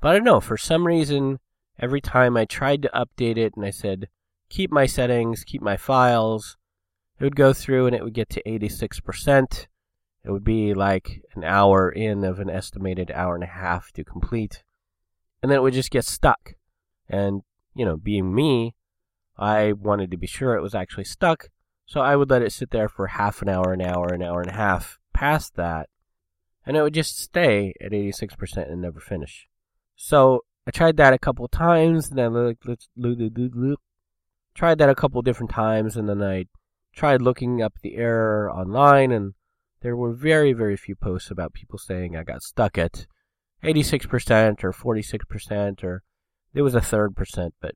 But 0.00 0.08
I 0.08 0.12
don't 0.14 0.24
know, 0.24 0.40
for 0.40 0.56
some 0.56 0.86
reason, 0.86 1.40
every 1.78 2.00
time 2.00 2.38
I 2.38 2.46
tried 2.46 2.80
to 2.82 2.90
update 2.94 3.36
it 3.36 3.52
and 3.54 3.66
I 3.66 3.70
said, 3.70 4.08
keep 4.48 4.72
my 4.72 4.86
settings, 4.86 5.44
keep 5.44 5.60
my 5.60 5.76
files, 5.76 6.56
it 7.20 7.24
would 7.24 7.36
go 7.36 7.52
through 7.52 7.88
and 7.88 7.94
it 7.94 8.02
would 8.02 8.14
get 8.14 8.30
to 8.30 8.42
86%, 8.44 9.66
it 10.24 10.30
would 10.30 10.44
be 10.44 10.74
like 10.74 11.22
an 11.34 11.44
hour 11.44 11.90
in 11.90 12.24
of 12.24 12.38
an 12.38 12.50
estimated 12.50 13.10
hour 13.10 13.34
and 13.34 13.44
a 13.44 13.48
half 13.48 13.92
to 13.92 14.04
complete. 14.04 14.62
And 15.42 15.50
then 15.50 15.58
it 15.58 15.62
would 15.62 15.74
just 15.74 15.90
get 15.90 16.04
stuck. 16.04 16.54
And, 17.08 17.42
you 17.74 17.84
know, 17.84 17.96
being 17.96 18.34
me, 18.34 18.74
I 19.36 19.72
wanted 19.72 20.10
to 20.12 20.16
be 20.16 20.26
sure 20.26 20.54
it 20.54 20.62
was 20.62 20.74
actually 20.74 21.04
stuck. 21.04 21.48
So 21.86 22.00
I 22.00 22.14
would 22.16 22.30
let 22.30 22.42
it 22.42 22.52
sit 22.52 22.70
there 22.70 22.88
for 22.88 23.08
half 23.08 23.42
an 23.42 23.48
hour, 23.48 23.72
an 23.72 23.82
hour, 23.82 24.12
an 24.12 24.22
hour 24.22 24.40
and 24.40 24.50
a 24.50 24.54
half 24.54 24.98
past 25.12 25.56
that. 25.56 25.88
And 26.64 26.76
it 26.76 26.82
would 26.82 26.94
just 26.94 27.18
stay 27.18 27.74
at 27.80 27.90
86% 27.90 28.70
and 28.70 28.80
never 28.80 29.00
finish. 29.00 29.48
So 29.96 30.44
I 30.66 30.70
tried 30.70 30.96
that 30.98 31.12
a 31.12 31.18
couple 31.18 31.48
times, 31.48 32.08
and 32.08 32.18
then 32.18 32.56
tried 34.54 34.78
that 34.78 34.88
a 34.88 34.94
couple 34.94 35.22
different 35.22 35.50
times, 35.50 35.96
and 35.96 36.08
then 36.08 36.22
I 36.22 36.46
tried 36.94 37.20
looking 37.20 37.60
up 37.60 37.74
the 37.82 37.96
error 37.96 38.48
online, 38.50 39.10
and 39.10 39.34
there 39.82 39.96
were 39.96 40.12
very, 40.12 40.52
very 40.52 40.76
few 40.76 40.94
posts 40.94 41.30
about 41.30 41.52
people 41.52 41.78
saying 41.78 42.16
I 42.16 42.22
got 42.22 42.42
stuck 42.42 42.78
at 42.78 43.06
86% 43.62 44.64
or 44.64 44.72
46% 44.72 45.84
or 45.84 46.02
there 46.52 46.64
was 46.64 46.74
a 46.74 46.80
third 46.80 47.16
percent, 47.16 47.54
but 47.60 47.74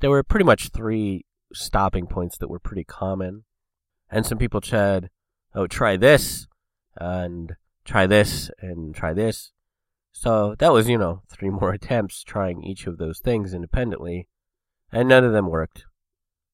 there 0.00 0.10
were 0.10 0.22
pretty 0.22 0.44
much 0.44 0.70
three 0.70 1.24
stopping 1.52 2.06
points 2.06 2.36
that 2.38 2.48
were 2.48 2.58
pretty 2.58 2.84
common. 2.84 3.44
And 4.10 4.26
some 4.26 4.38
people 4.38 4.60
said, 4.62 5.08
oh, 5.54 5.66
try 5.66 5.96
this 5.96 6.46
and 6.96 7.54
try 7.84 8.06
this 8.06 8.50
and 8.60 8.94
try 8.94 9.12
this. 9.12 9.52
So 10.12 10.54
that 10.58 10.72
was, 10.72 10.88
you 10.88 10.98
know, 10.98 11.22
three 11.30 11.50
more 11.50 11.72
attempts 11.72 12.22
trying 12.22 12.62
each 12.62 12.86
of 12.86 12.98
those 12.98 13.20
things 13.20 13.54
independently, 13.54 14.28
and 14.90 15.08
none 15.08 15.24
of 15.24 15.32
them 15.32 15.48
worked. 15.48 15.84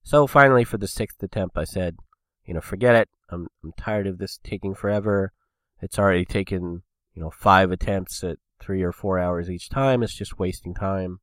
So 0.03 0.27
finally, 0.27 0.65
for 0.65 0.79
the 0.79 0.89
sixth 0.89 1.23
attempt, 1.23 1.59
I 1.59 1.65
said, 1.65 1.97
you 2.45 2.55
know, 2.55 2.61
forget 2.61 2.95
it. 2.95 3.09
I'm 3.31 3.49
I'm 3.63 3.73
tired 3.73 4.07
of 4.07 4.19
this 4.19 4.39
taking 4.43 4.75
forever. 4.75 5.33
It's 5.81 5.99
already 5.99 6.25
taken, 6.25 6.83
you 7.15 7.23
know, 7.23 7.31
five 7.31 7.71
attempts 7.71 8.25
at 8.25 8.39
three 8.61 8.83
or 8.83 8.93
four 8.93 9.19
hours 9.19 9.51
each 9.51 9.69
time. 9.69 10.03
It's 10.03 10.15
just 10.15 10.39
wasting 10.39 10.75
time. 10.75 11.21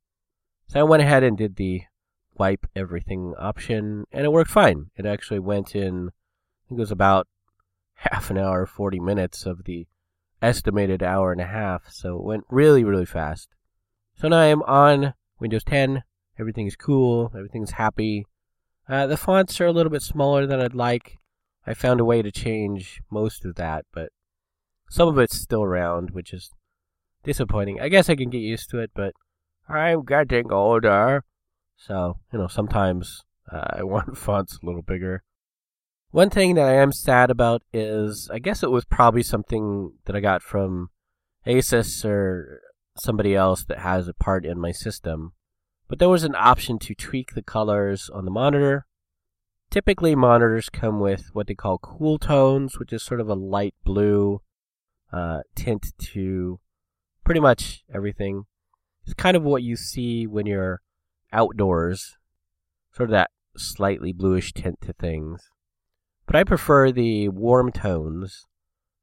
So 0.68 0.80
I 0.80 0.84
went 0.84 1.02
ahead 1.02 1.22
and 1.22 1.36
did 1.36 1.56
the 1.56 1.82
wipe 2.38 2.66
everything 2.74 3.34
option, 3.38 4.04
and 4.12 4.24
it 4.24 4.32
worked 4.32 4.50
fine. 4.50 4.90
It 4.96 5.06
actually 5.06 5.38
went 5.38 5.74
in, 5.74 6.08
I 6.08 6.62
think 6.68 6.78
it 6.78 6.80
was 6.80 6.90
about 6.90 7.28
half 7.94 8.30
an 8.30 8.38
hour, 8.38 8.66
40 8.66 9.00
minutes 9.00 9.46
of 9.46 9.64
the 9.64 9.86
estimated 10.42 11.02
hour 11.02 11.32
and 11.32 11.40
a 11.40 11.46
half. 11.46 11.90
So 11.90 12.16
it 12.16 12.24
went 12.24 12.44
really, 12.50 12.84
really 12.84 13.06
fast. 13.06 13.48
So 14.16 14.28
now 14.28 14.38
I'm 14.38 14.62
on 14.62 15.14
Windows 15.38 15.64
10. 15.64 16.02
Everything 16.38 16.66
is 16.66 16.76
cool. 16.76 17.32
Everything's 17.34 17.72
happy. 17.72 18.26
Uh, 18.88 19.06
the 19.06 19.16
fonts 19.16 19.60
are 19.60 19.66
a 19.66 19.72
little 19.72 19.90
bit 19.90 20.02
smaller 20.02 20.46
than 20.46 20.60
I'd 20.60 20.74
like. 20.74 21.18
I 21.66 21.74
found 21.74 22.00
a 22.00 22.04
way 22.04 22.22
to 22.22 22.30
change 22.30 23.02
most 23.10 23.44
of 23.44 23.56
that, 23.56 23.86
but 23.92 24.10
some 24.88 25.08
of 25.08 25.18
it's 25.18 25.36
still 25.36 25.62
around, 25.62 26.10
which 26.10 26.32
is 26.32 26.50
disappointing. 27.24 27.80
I 27.80 27.88
guess 27.88 28.08
I 28.08 28.14
can 28.14 28.30
get 28.30 28.38
used 28.38 28.70
to 28.70 28.78
it, 28.78 28.92
but 28.94 29.14
I'm 29.68 30.04
getting 30.04 30.52
older. 30.52 31.24
So, 31.76 32.20
you 32.32 32.38
know, 32.38 32.46
sometimes 32.46 33.24
uh, 33.52 33.66
I 33.78 33.82
want 33.82 34.16
fonts 34.16 34.58
a 34.62 34.66
little 34.66 34.82
bigger. 34.82 35.22
One 36.10 36.30
thing 36.30 36.54
that 36.54 36.66
I 36.66 36.74
am 36.74 36.92
sad 36.92 37.30
about 37.30 37.62
is 37.72 38.30
I 38.32 38.38
guess 38.38 38.62
it 38.62 38.70
was 38.70 38.84
probably 38.84 39.22
something 39.22 39.92
that 40.06 40.16
I 40.16 40.20
got 40.20 40.40
from 40.40 40.90
Asus 41.46 42.04
or 42.04 42.60
somebody 42.96 43.34
else 43.34 43.64
that 43.64 43.80
has 43.80 44.08
a 44.08 44.14
part 44.14 44.46
in 44.46 44.58
my 44.58 44.72
system. 44.72 45.32
But 45.88 45.98
there 45.98 46.08
was 46.08 46.24
an 46.24 46.34
option 46.34 46.78
to 46.80 46.94
tweak 46.94 47.34
the 47.34 47.42
colors 47.42 48.08
on 48.08 48.24
the 48.24 48.30
monitor. 48.30 48.86
Typically, 49.70 50.14
monitors 50.14 50.68
come 50.68 51.00
with 51.00 51.30
what 51.32 51.46
they 51.46 51.54
call 51.54 51.78
cool 51.78 52.18
tones, 52.18 52.78
which 52.78 52.92
is 52.92 53.02
sort 53.02 53.20
of 53.20 53.28
a 53.28 53.34
light 53.34 53.74
blue 53.84 54.40
uh, 55.12 55.40
tint 55.54 55.92
to 55.98 56.60
pretty 57.24 57.40
much 57.40 57.84
everything. 57.92 58.44
It's 59.04 59.14
kind 59.14 59.36
of 59.36 59.42
what 59.42 59.62
you 59.62 59.76
see 59.76 60.26
when 60.26 60.46
you're 60.46 60.80
outdoors, 61.32 62.16
sort 62.92 63.10
of 63.10 63.12
that 63.12 63.30
slightly 63.56 64.12
bluish 64.12 64.52
tint 64.52 64.80
to 64.82 64.92
things. 64.92 65.50
But 66.26 66.36
I 66.36 66.44
prefer 66.44 66.90
the 66.90 67.28
warm 67.28 67.70
tones, 67.70 68.46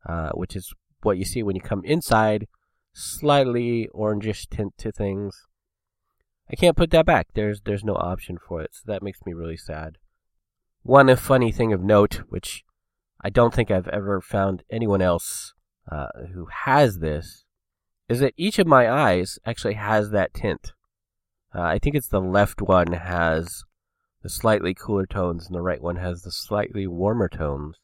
uh, 0.07 0.31
which 0.31 0.55
is 0.55 0.73
what 1.01 1.17
you 1.17 1.25
see 1.25 1.43
when 1.43 1.55
you 1.55 1.61
come 1.61 1.83
inside, 1.85 2.47
slightly 2.93 3.89
orangish 3.93 4.47
tint 4.49 4.73
to 4.79 4.91
things. 4.91 5.45
I 6.51 6.55
can't 6.55 6.77
put 6.77 6.91
that 6.91 7.05
back. 7.05 7.27
There's 7.33 7.61
there's 7.61 7.83
no 7.83 7.95
option 7.95 8.37
for 8.37 8.61
it, 8.61 8.71
so 8.73 8.81
that 8.87 9.03
makes 9.03 9.19
me 9.25 9.33
really 9.33 9.57
sad. 9.57 9.97
One 10.83 11.15
funny 11.15 11.53
thing 11.53 11.71
of 11.71 11.81
note, 11.81 12.23
which 12.27 12.65
I 13.21 13.29
don't 13.29 13.53
think 13.53 13.71
I've 13.71 13.87
ever 13.87 14.19
found 14.19 14.63
anyone 14.69 15.01
else 15.01 15.53
uh, 15.89 16.07
who 16.33 16.47
has 16.65 16.99
this, 16.99 17.45
is 18.09 18.19
that 18.19 18.33
each 18.35 18.59
of 18.59 18.67
my 18.67 18.91
eyes 18.91 19.39
actually 19.45 19.75
has 19.75 20.11
that 20.11 20.33
tint. 20.33 20.73
Uh, 21.55 21.61
I 21.61 21.79
think 21.79 21.95
it's 21.95 22.09
the 22.09 22.19
left 22.19 22.61
one 22.61 22.91
has 22.91 23.63
the 24.23 24.29
slightly 24.29 24.73
cooler 24.73 25.05
tones, 25.05 25.47
and 25.47 25.55
the 25.55 25.61
right 25.61 25.81
one 25.81 25.95
has 25.95 26.23
the 26.23 26.31
slightly 26.31 26.85
warmer 26.85 27.29
tones. 27.29 27.77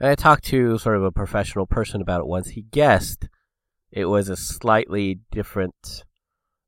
And 0.00 0.10
I 0.10 0.16
talked 0.16 0.44
to 0.46 0.76
sort 0.78 0.96
of 0.96 1.04
a 1.04 1.12
professional 1.12 1.66
person 1.66 2.00
about 2.00 2.20
it 2.20 2.26
once. 2.26 2.50
He 2.50 2.62
guessed 2.62 3.28
it 3.92 4.06
was 4.06 4.28
a 4.28 4.36
slightly 4.36 5.20
different 5.30 6.02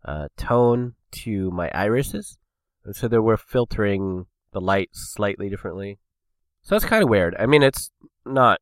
uh, 0.04 0.28
tone 0.36 0.94
to 1.10 1.50
my 1.50 1.70
irises. 1.74 2.38
And 2.84 2.94
so 2.94 3.08
they 3.08 3.18
were 3.18 3.36
filtering 3.36 4.26
the 4.56 4.60
light 4.62 4.88
slightly 4.92 5.50
differently. 5.50 5.98
So 6.62 6.74
that's 6.74 6.86
kind 6.86 7.02
of 7.02 7.10
weird. 7.10 7.36
I 7.38 7.44
mean, 7.44 7.62
it's 7.62 7.90
not 8.24 8.58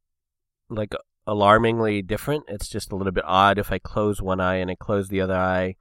like 0.68 0.92
alarmingly 1.24 2.02
different. 2.02 2.46
It's 2.48 2.68
just 2.68 2.90
a 2.90 2.96
little 2.96 3.12
bit 3.12 3.22
odd. 3.24 3.60
If 3.60 3.70
I 3.70 3.78
close 3.78 4.20
one 4.20 4.40
eye 4.40 4.56
and 4.56 4.72
I 4.72 4.74
close 4.74 5.08
the 5.08 5.20
other 5.20 5.36
eye 5.36 5.76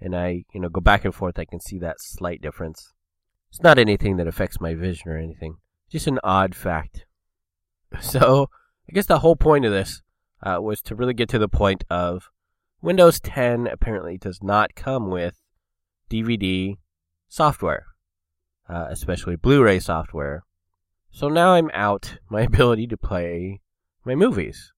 and 0.00 0.16
I, 0.16 0.46
you 0.54 0.60
know, 0.60 0.70
go 0.70 0.80
back 0.80 1.04
and 1.04 1.14
forth, 1.14 1.38
I 1.38 1.44
can 1.44 1.60
see 1.60 1.78
that 1.80 2.00
slight 2.00 2.40
difference. 2.40 2.94
It's 3.50 3.62
not 3.62 3.78
anything 3.78 4.16
that 4.16 4.26
affects 4.26 4.58
my 4.58 4.74
vision 4.74 5.10
or 5.10 5.18
anything. 5.18 5.56
Just 5.90 6.06
an 6.06 6.18
odd 6.24 6.54
fact. 6.54 7.04
So, 8.00 8.50
I 8.88 8.92
guess 8.92 9.06
the 9.06 9.20
whole 9.20 9.36
point 9.36 9.64
of 9.64 9.72
this 9.72 10.02
uh, 10.42 10.60
was 10.60 10.82
to 10.82 10.94
really 10.94 11.14
get 11.14 11.28
to 11.30 11.38
the 11.38 11.48
point 11.48 11.84
of 11.90 12.30
Windows 12.80 13.18
10 13.20 13.66
apparently 13.66 14.16
does 14.16 14.42
not 14.42 14.74
come 14.74 15.10
with 15.10 15.40
DVD 16.10 16.76
software, 17.28 17.86
uh, 18.68 18.86
especially 18.90 19.36
Blu-ray 19.36 19.80
software. 19.80 20.44
So 21.10 21.28
now 21.28 21.52
I'm 21.52 21.70
out 21.72 22.18
my 22.30 22.42
ability 22.42 22.86
to 22.88 22.96
play 22.96 23.60
my 24.04 24.14
movies, 24.14 24.72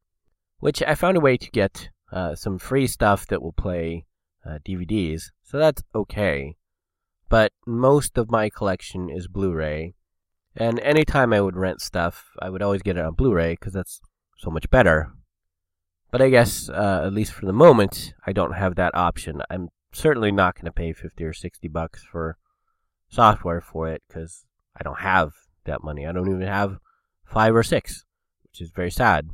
which 0.58 0.82
I 0.82 0.94
found 0.94 1.16
a 1.16 1.20
way 1.20 1.36
to 1.36 1.50
get 1.50 1.90
uh, 2.12 2.34
some 2.34 2.58
free 2.58 2.86
stuff 2.86 3.26
that 3.28 3.42
will 3.42 3.52
play 3.52 4.06
uh, 4.44 4.58
DVDs. 4.66 5.30
So 5.42 5.58
that's 5.58 5.82
okay. 5.94 6.56
But 7.28 7.52
most 7.66 8.18
of 8.18 8.30
my 8.30 8.50
collection 8.50 9.08
is 9.08 9.28
Blu-ray, 9.28 9.94
and 10.56 10.80
anytime 10.80 11.32
I 11.32 11.40
would 11.40 11.56
rent 11.56 11.80
stuff, 11.80 12.30
I 12.40 12.50
would 12.50 12.62
always 12.62 12.82
get 12.82 12.96
it 12.96 13.04
on 13.04 13.14
Blu-ray 13.14 13.52
because 13.52 13.72
that's 13.72 14.00
so 14.36 14.50
much 14.50 14.68
better. 14.70 15.12
But 16.10 16.22
I 16.22 16.28
guess, 16.28 16.68
uh, 16.68 17.02
at 17.04 17.12
least 17.12 17.32
for 17.32 17.46
the 17.46 17.52
moment, 17.52 18.14
I 18.26 18.32
don't 18.32 18.54
have 18.54 18.74
that 18.74 18.96
option. 18.96 19.42
I'm 19.48 19.68
certainly 19.92 20.32
not 20.32 20.56
going 20.56 20.64
to 20.64 20.72
pay 20.72 20.92
50 20.92 21.22
or 21.22 21.32
60 21.32 21.68
bucks 21.68 22.04
for 22.10 22.36
software 23.10 23.60
for 23.60 23.88
it 23.88 24.02
because 24.08 24.46
I 24.78 24.82
don't 24.82 25.00
have 25.00 25.32
that 25.64 25.82
money. 25.82 26.06
I 26.06 26.12
don't 26.12 26.28
even 26.28 26.46
have 26.46 26.78
five 27.24 27.54
or 27.54 27.62
six, 27.62 28.04
which 28.44 28.60
is 28.60 28.70
very 28.70 28.90
sad. 28.90 29.28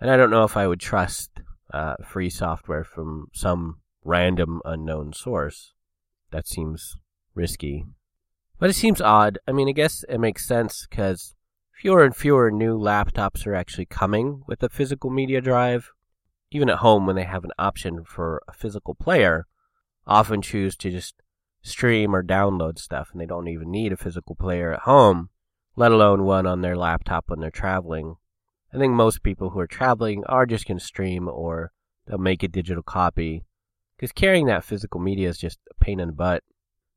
And 0.00 0.10
I 0.10 0.16
don't 0.16 0.30
know 0.30 0.44
if 0.44 0.56
I 0.56 0.66
would 0.66 0.80
trust 0.80 1.30
uh, 1.72 1.96
free 2.04 2.30
software 2.30 2.84
from 2.84 3.28
some 3.34 3.80
random 4.04 4.60
unknown 4.64 5.12
source. 5.12 5.72
That 6.30 6.46
seems 6.46 6.96
risky. 7.34 7.84
But 8.58 8.70
it 8.70 8.74
seems 8.74 9.00
odd. 9.00 9.38
I 9.48 9.52
mean, 9.52 9.68
I 9.68 9.72
guess 9.72 10.04
it 10.08 10.18
makes 10.18 10.46
sense 10.46 10.86
because 10.88 11.34
fewer 11.72 12.04
and 12.04 12.14
fewer 12.14 12.50
new 12.50 12.78
laptops 12.78 13.46
are 13.46 13.54
actually 13.54 13.86
coming 13.86 14.42
with 14.46 14.62
a 14.62 14.68
physical 14.68 15.10
media 15.10 15.40
drive. 15.40 15.90
Even 16.50 16.68
at 16.68 16.78
home, 16.78 17.06
when 17.06 17.16
they 17.16 17.24
have 17.24 17.44
an 17.44 17.52
option 17.58 18.04
for 18.04 18.42
a 18.48 18.52
physical 18.52 18.94
player, 18.94 19.46
often 20.06 20.42
choose 20.42 20.76
to 20.76 20.90
just 20.90 21.14
stream 21.62 22.14
or 22.14 22.22
download 22.22 22.78
stuff, 22.78 23.10
and 23.12 23.20
they 23.20 23.26
don't 23.26 23.48
even 23.48 23.70
need 23.70 23.92
a 23.92 23.96
physical 23.96 24.34
player 24.34 24.72
at 24.72 24.80
home, 24.80 25.30
let 25.76 25.92
alone 25.92 26.24
one 26.24 26.46
on 26.46 26.60
their 26.60 26.76
laptop 26.76 27.24
when 27.28 27.40
they're 27.40 27.50
traveling. 27.50 28.16
I 28.72 28.78
think 28.78 28.92
most 28.92 29.22
people 29.22 29.50
who 29.50 29.60
are 29.60 29.66
traveling 29.66 30.24
are 30.26 30.46
just 30.46 30.66
going 30.66 30.78
to 30.78 30.84
stream 30.84 31.28
or 31.28 31.72
they'll 32.06 32.18
make 32.18 32.42
a 32.42 32.48
digital 32.48 32.82
copy 32.82 33.44
because 33.96 34.12
carrying 34.12 34.46
that 34.46 34.64
physical 34.64 35.00
media 35.00 35.28
is 35.28 35.38
just 35.38 35.58
a 35.70 35.84
pain 35.84 36.00
in 36.00 36.08
the 36.08 36.14
butt. 36.14 36.42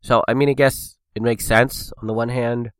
So, 0.02 0.24
I 0.28 0.34
mean, 0.34 0.50
I 0.50 0.54
guess 0.54 0.98
it 1.16 1.22
makes 1.22 1.46
sense 1.46 1.92
on 2.02 2.08
the 2.08 2.14
one 2.14 2.30
hand. 2.30 2.72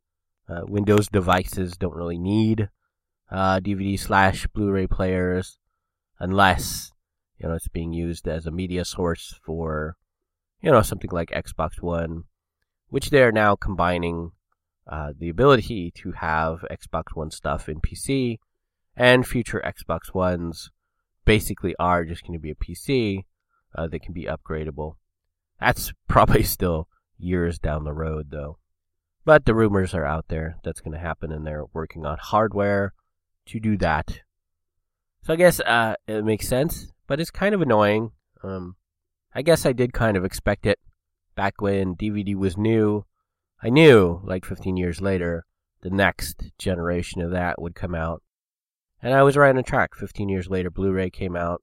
Uh, 0.48 0.60
Windows 0.64 1.08
devices 1.08 1.76
don't 1.76 1.94
really 1.94 2.18
need 2.18 2.68
uh, 3.30 3.60
DVD 3.60 3.98
slash 3.98 4.46
Blu-ray 4.48 4.86
players 4.86 5.58
unless 6.18 6.92
you 7.38 7.48
know 7.48 7.54
it's 7.54 7.68
being 7.68 7.92
used 7.92 8.28
as 8.28 8.46
a 8.46 8.50
media 8.50 8.84
source 8.84 9.34
for 9.44 9.96
you 10.64 10.70
know 10.70 10.80
something 10.80 11.10
like 11.12 11.28
Xbox 11.28 11.82
One, 11.82 12.24
which 12.88 13.10
they 13.10 13.22
are 13.22 13.32
now 13.32 13.54
combining 13.54 14.32
uh, 14.88 15.12
the 15.16 15.28
ability 15.28 15.92
to 15.96 16.12
have 16.12 16.64
Xbox 16.70 17.14
One 17.14 17.30
stuff 17.30 17.68
in 17.68 17.82
PC, 17.82 18.38
and 18.96 19.26
future 19.26 19.62
Xbox 19.62 20.14
Ones 20.14 20.70
basically 21.26 21.74
are 21.78 22.06
just 22.06 22.22
going 22.22 22.32
to 22.32 22.38
be 22.38 22.50
a 22.50 22.54
PC 22.54 23.24
uh, 23.74 23.88
that 23.88 24.00
can 24.00 24.14
be 24.14 24.24
upgradable. 24.24 24.96
That's 25.60 25.92
probably 26.08 26.42
still 26.42 26.88
years 27.18 27.58
down 27.58 27.84
the 27.84 27.92
road, 27.92 28.28
though. 28.30 28.56
But 29.26 29.44
the 29.44 29.54
rumors 29.54 29.92
are 29.92 30.06
out 30.06 30.28
there 30.28 30.56
that's 30.64 30.80
going 30.80 30.92
to 30.92 30.98
happen, 30.98 31.30
and 31.30 31.46
they're 31.46 31.66
working 31.74 32.06
on 32.06 32.16
hardware 32.18 32.94
to 33.46 33.60
do 33.60 33.76
that. 33.78 34.20
So 35.24 35.34
I 35.34 35.36
guess 35.36 35.60
uh, 35.60 35.96
it 36.06 36.24
makes 36.24 36.48
sense, 36.48 36.90
but 37.06 37.20
it's 37.20 37.30
kind 37.30 37.54
of 37.54 37.60
annoying. 37.60 38.12
Um, 38.42 38.76
I 39.34 39.42
guess 39.42 39.66
I 39.66 39.72
did 39.72 39.92
kind 39.92 40.16
of 40.16 40.24
expect 40.24 40.64
it 40.64 40.78
back 41.34 41.60
when 41.60 41.96
DVD 41.96 42.34
was 42.36 42.56
new. 42.56 43.04
I 43.62 43.68
knew, 43.68 44.20
like 44.24 44.44
15 44.44 44.76
years 44.76 45.00
later, 45.00 45.44
the 45.80 45.90
next 45.90 46.52
generation 46.58 47.20
of 47.20 47.30
that 47.32 47.60
would 47.60 47.74
come 47.74 47.94
out. 47.94 48.22
And 49.02 49.12
I 49.12 49.22
was 49.22 49.36
right 49.36 49.54
on 49.54 49.64
track. 49.64 49.94
15 49.94 50.28
years 50.28 50.48
later, 50.48 50.70
Blu 50.70 50.92
ray 50.92 51.10
came 51.10 51.36
out. 51.36 51.62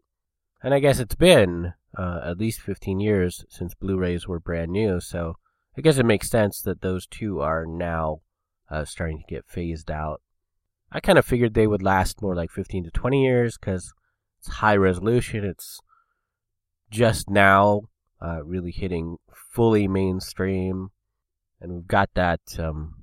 And 0.62 0.74
I 0.74 0.80
guess 0.80 1.00
it's 1.00 1.16
been 1.16 1.74
uh, 1.98 2.20
at 2.24 2.38
least 2.38 2.62
15 2.62 3.00
years 3.00 3.46
since 3.50 3.74
Blu 3.74 3.98
rays 3.98 4.28
were 4.28 4.40
brand 4.40 4.72
new, 4.72 5.00
so 5.00 5.38
I 5.78 5.82
guess 5.82 5.98
it 5.98 6.06
makes 6.06 6.30
sense 6.30 6.62
that 6.62 6.82
those 6.82 7.08
two 7.08 7.42
are 7.42 7.66
now 7.66 8.22
uh, 8.70 8.86
starting 8.86 9.20
to 9.20 9.34
get 9.34 9.46
phased 9.48 9.90
out. 9.90 10.22
I 10.92 11.00
kind 11.00 11.18
of 11.18 11.26
figured 11.26 11.54
they 11.54 11.68
would 11.68 11.82
last 11.82 12.22
more 12.22 12.36
like 12.36 12.52
15 12.52 12.84
to 12.86 12.92
20 12.92 13.24
years 13.24 13.58
because 13.58 13.94
it's 14.40 14.50
high 14.50 14.76
resolution. 14.76 15.46
It's 15.46 15.80
just 16.92 17.30
now 17.30 17.82
uh, 18.22 18.44
really 18.44 18.72
hitting 18.72 19.18
fully 19.34 19.88
mainstream, 19.88 20.92
and 21.60 21.74
we've 21.74 21.88
got 21.88 22.10
that 22.14 22.42
um, 22.60 22.96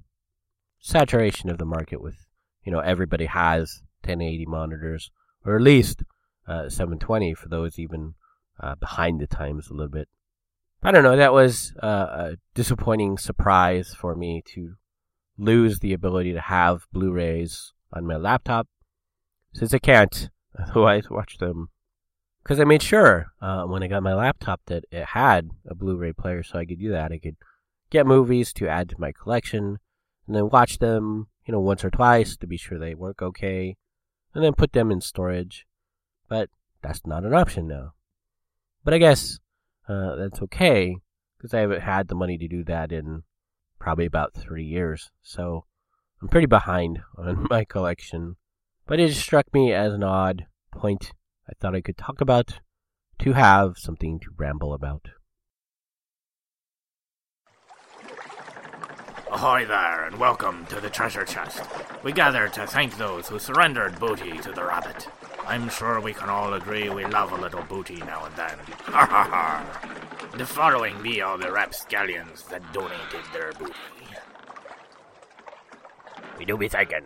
saturation 0.78 1.50
of 1.50 1.58
the 1.58 1.64
market 1.64 2.00
with 2.00 2.26
you 2.64 2.70
know 2.70 2.80
everybody 2.80 3.26
has 3.26 3.82
1080 4.02 4.46
monitors 4.46 5.10
or 5.44 5.56
at 5.56 5.62
least 5.62 6.02
uh, 6.46 6.68
720 6.68 7.34
for 7.34 7.48
those 7.48 7.78
even 7.78 8.14
uh, 8.60 8.74
behind 8.74 9.20
the 9.20 9.26
times 9.26 9.68
a 9.68 9.74
little 9.74 9.88
bit. 9.88 10.08
I 10.82 10.92
don't 10.92 11.02
know. 11.02 11.16
That 11.16 11.32
was 11.32 11.74
uh, 11.82 11.86
a 11.86 12.36
disappointing 12.54 13.18
surprise 13.18 13.94
for 13.94 14.14
me 14.14 14.42
to 14.54 14.74
lose 15.36 15.80
the 15.80 15.92
ability 15.92 16.32
to 16.32 16.40
have 16.40 16.86
Blu-rays 16.92 17.72
on 17.92 18.06
my 18.06 18.16
laptop, 18.16 18.68
since 19.52 19.74
I 19.74 19.78
can't 19.78 20.30
otherwise 20.58 21.10
watch 21.10 21.38
them. 21.38 21.70
Because 22.48 22.60
I 22.60 22.64
made 22.64 22.82
sure 22.82 23.34
uh, 23.42 23.64
when 23.64 23.82
I 23.82 23.88
got 23.88 24.02
my 24.02 24.14
laptop 24.14 24.62
that 24.68 24.86
it 24.90 25.04
had 25.04 25.50
a 25.68 25.74
Blu-ray 25.74 26.14
player, 26.14 26.42
so 26.42 26.58
I 26.58 26.64
could 26.64 26.80
do 26.80 26.90
that. 26.92 27.12
I 27.12 27.18
could 27.18 27.36
get 27.90 28.06
movies 28.06 28.54
to 28.54 28.66
add 28.66 28.88
to 28.88 28.96
my 28.98 29.12
collection, 29.12 29.80
and 30.26 30.34
then 30.34 30.48
watch 30.48 30.78
them, 30.78 31.26
you 31.44 31.52
know, 31.52 31.60
once 31.60 31.84
or 31.84 31.90
twice 31.90 32.38
to 32.38 32.46
be 32.46 32.56
sure 32.56 32.78
they 32.78 32.94
work 32.94 33.20
okay, 33.20 33.76
and 34.34 34.42
then 34.42 34.54
put 34.54 34.72
them 34.72 34.90
in 34.90 35.02
storage. 35.02 35.66
But 36.26 36.48
that's 36.80 37.06
not 37.06 37.22
an 37.22 37.34
option 37.34 37.68
now. 37.68 37.92
But 38.82 38.94
I 38.94 38.98
guess 38.98 39.38
uh, 39.86 40.16
that's 40.16 40.40
okay 40.40 40.96
because 41.36 41.52
I 41.52 41.60
haven't 41.60 41.82
had 41.82 42.08
the 42.08 42.14
money 42.14 42.38
to 42.38 42.48
do 42.48 42.64
that 42.64 42.92
in 42.92 43.24
probably 43.78 44.06
about 44.06 44.32
three 44.32 44.64
years. 44.64 45.10
So 45.22 45.66
I'm 46.22 46.28
pretty 46.28 46.46
behind 46.46 47.00
on 47.18 47.46
my 47.50 47.66
collection. 47.66 48.36
But 48.86 49.00
it 49.00 49.12
struck 49.12 49.52
me 49.52 49.74
as 49.74 49.92
an 49.92 50.02
odd 50.02 50.46
point 50.72 51.12
I 51.48 51.54
thought 51.58 51.74
I 51.74 51.80
could 51.80 51.96
talk 51.96 52.20
about 52.20 52.60
to 53.20 53.32
have 53.32 53.78
something 53.78 54.20
to 54.20 54.28
ramble 54.36 54.74
about. 54.74 55.08
Ahoy 59.30 59.64
there, 59.64 60.04
and 60.04 60.18
welcome 60.18 60.66
to 60.66 60.78
the 60.78 60.90
treasure 60.90 61.24
chest. 61.24 61.62
We 62.02 62.12
gather 62.12 62.48
to 62.48 62.66
thank 62.66 62.98
those 62.98 63.28
who 63.28 63.38
surrendered 63.38 63.98
booty 63.98 64.36
to 64.38 64.52
the 64.52 64.64
rabbit. 64.64 65.08
I'm 65.46 65.70
sure 65.70 66.00
we 66.00 66.12
can 66.12 66.28
all 66.28 66.52
agree 66.52 66.90
we 66.90 67.06
love 67.06 67.32
a 67.32 67.40
little 67.40 67.62
booty 67.62 67.96
now 67.96 68.26
and 68.26 68.36
then. 68.36 68.58
Ha 68.88 69.06
ha 69.06 69.24
ha! 69.24 70.36
The 70.36 70.46
following 70.46 71.00
be 71.02 71.22
all 71.22 71.38
the 71.38 71.52
rapscallions 71.52 72.42
that 72.44 72.72
donated 72.74 73.24
their 73.32 73.52
booty. 73.52 73.72
We 76.38 76.44
do 76.44 76.58
be 76.58 76.68
thanking 76.68 77.04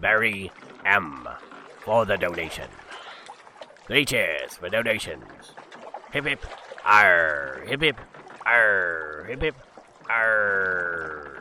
Barry 0.00 0.50
M 0.84 1.28
for 1.80 2.04
the 2.04 2.16
donation. 2.16 2.68
Three 3.86 4.04
cheers 4.04 4.56
for 4.56 4.68
donations. 4.68 5.52
Hip 6.12 6.26
hip, 6.26 6.44
arr, 6.84 7.62
hip 7.68 7.80
hip, 7.80 7.96
arr, 8.44 9.24
hip 9.28 9.42
hip, 9.42 9.54
arr. 10.10 11.35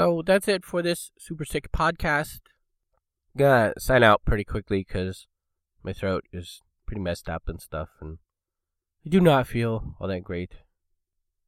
So 0.00 0.22
that's 0.24 0.48
it 0.48 0.64
for 0.64 0.80
this 0.80 1.12
super 1.18 1.44
sick 1.44 1.70
podcast. 1.72 2.40
Gonna 3.36 3.74
sign 3.76 4.02
out 4.02 4.24
pretty 4.24 4.44
quickly 4.44 4.78
because 4.78 5.26
my 5.82 5.92
throat 5.92 6.24
is 6.32 6.62
pretty 6.86 7.02
messed 7.02 7.28
up 7.28 7.42
and 7.48 7.60
stuff, 7.60 7.90
and 8.00 8.16
I 9.04 9.10
do 9.10 9.20
not 9.20 9.46
feel 9.46 9.96
all 10.00 10.08
that 10.08 10.24
great. 10.24 10.52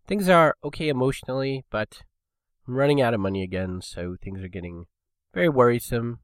Things 0.06 0.28
are 0.28 0.54
okay 0.62 0.90
emotionally, 0.90 1.64
but 1.70 2.02
I'm 2.68 2.74
running 2.74 3.00
out 3.00 3.14
of 3.14 3.20
money 3.20 3.42
again, 3.42 3.80
so 3.80 4.16
things 4.22 4.42
are 4.42 4.48
getting 4.48 4.84
very 5.32 5.48
worrisome. 5.48 6.18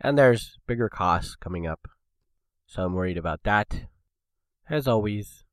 And 0.00 0.18
there's 0.18 0.58
bigger 0.66 0.88
costs 0.88 1.36
coming 1.36 1.64
up. 1.64 1.86
So 2.66 2.82
I'm 2.82 2.94
worried 2.94 3.18
about 3.18 3.44
that, 3.44 3.82
as 4.68 4.88
always. 4.88 5.44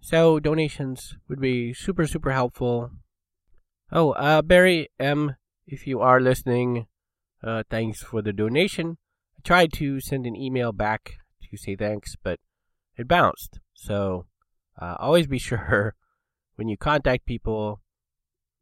So 0.00 0.40
donations 0.40 1.14
would 1.28 1.40
be 1.40 1.72
super, 1.72 2.04
super 2.08 2.32
helpful. 2.32 2.90
Oh, 3.90 4.10
uh, 4.12 4.42
Barry 4.42 4.90
M., 5.00 5.36
if 5.66 5.86
you 5.86 6.00
are 6.00 6.20
listening, 6.20 6.86
uh, 7.42 7.62
thanks 7.70 8.02
for 8.02 8.20
the 8.20 8.34
donation. 8.34 8.98
I 9.38 9.40
tried 9.44 9.72
to 9.74 9.98
send 10.00 10.26
an 10.26 10.36
email 10.36 10.72
back 10.72 11.14
to 11.50 11.56
say 11.56 11.74
thanks, 11.74 12.14
but 12.22 12.38
it 12.98 13.08
bounced. 13.08 13.60
So 13.72 14.26
uh, 14.80 14.96
always 14.98 15.26
be 15.26 15.38
sure 15.38 15.94
when 16.56 16.68
you 16.68 16.76
contact 16.76 17.24
people, 17.24 17.80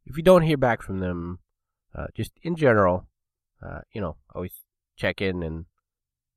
if 0.04 0.16
you 0.16 0.22
don't 0.22 0.42
hear 0.42 0.56
back 0.56 0.80
from 0.80 1.00
them, 1.00 1.40
uh, 1.92 2.06
just 2.14 2.30
in 2.42 2.54
general, 2.54 3.08
uh, 3.60 3.80
you 3.92 4.00
know, 4.00 4.16
always 4.32 4.52
check 4.96 5.20
in. 5.20 5.42
And 5.42 5.64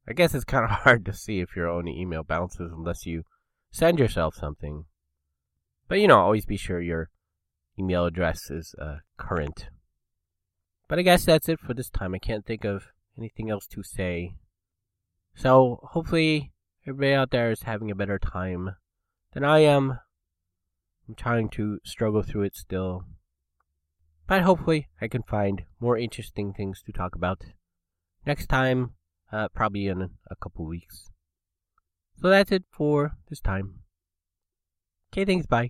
I 0.08 0.14
guess 0.14 0.34
it's 0.34 0.46
kind 0.46 0.66
of 0.66 0.72
hard 0.84 1.06
to 1.06 1.14
see 1.14 1.42
if 1.42 1.56
your 1.56 1.70
own 1.70 1.88
email 1.88 2.24
bounces 2.24 2.72
unless 2.76 3.06
you 3.06 3.24
send 3.70 4.00
yourself 4.00 4.34
something. 4.34 4.86
But 5.88 6.00
you 6.00 6.08
know, 6.08 6.20
always 6.20 6.48
be 6.48 6.58
sure 6.58 6.82
your 6.82 7.10
email 7.80 8.06
address 8.06 8.50
is 8.52 8.76
uh, 8.82 8.98
current. 9.18 9.70
But 10.88 11.00
I 11.00 11.04
guess 11.04 11.26
that's 11.26 11.48
it 11.48 11.60
for 11.60 11.74
this 11.74 11.90
time. 11.90 12.14
I 12.14 12.20
can't 12.20 12.46
think 12.46 12.66
of 12.66 12.88
anything 13.18 13.50
else 13.50 13.68
to 13.68 13.84
say. 13.84 14.36
So 15.36 15.80
hopefully 15.92 16.52
everybody 16.88 17.14
out 17.14 17.32
there 17.32 17.52
is 17.52 17.64
having 17.64 17.92
a 17.92 17.96
better 17.96 18.20
time 18.20 18.76
than 19.34 19.44
I 19.44 19.60
am. 19.60 20.00
I'm 21.08 21.16
trying 21.16 21.50
to 21.50 21.80
struggle 21.84 22.24
through 22.24 22.44
it 22.44 22.56
still. 22.56 23.06
But 24.28 24.44
hopefully 24.44 24.88
I 25.02 25.08
can 25.08 25.24
find 25.24 25.64
more 25.80 25.98
interesting 25.98 26.54
things 26.54 26.84
to 26.86 26.92
talk 26.92 27.16
about 27.16 27.44
next 28.26 28.48
time, 28.48 28.92
uh, 29.32 29.48
probably 29.50 29.88
in 29.88 30.02
a 30.30 30.36
couple 30.36 30.66
weeks. 30.66 31.10
So 32.22 32.30
that's 32.30 32.52
it 32.52 32.64
for 32.70 33.14
this 33.30 33.40
time. 33.40 33.80
Okay, 35.12 35.26
thanks, 35.26 35.48
bye. 35.48 35.70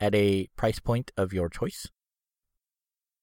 at 0.00 0.14
a 0.14 0.48
price 0.56 0.78
point 0.78 1.10
of 1.16 1.32
your 1.32 1.48
choice. 1.48 1.88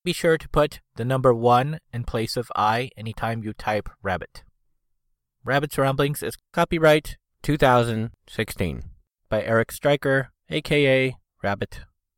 Be 0.03 0.13
sure 0.13 0.37
to 0.37 0.49
put 0.49 0.81
the 0.95 1.05
number 1.05 1.33
1 1.33 1.79
in 1.93 2.03
place 2.03 2.35
of 2.35 2.51
I 2.55 2.89
anytime 2.97 3.43
you 3.43 3.53
type 3.53 3.89
rabbit. 4.01 4.43
Rabbit's 5.45 5.77
Ramblings 5.77 6.23
is 6.23 6.35
copyright 6.51 7.17
2016 7.41 8.83
by 9.29 9.43
Eric 9.43 9.71
Stryker, 9.71 10.29
aka 10.49 11.15
Rabbit 11.41 11.81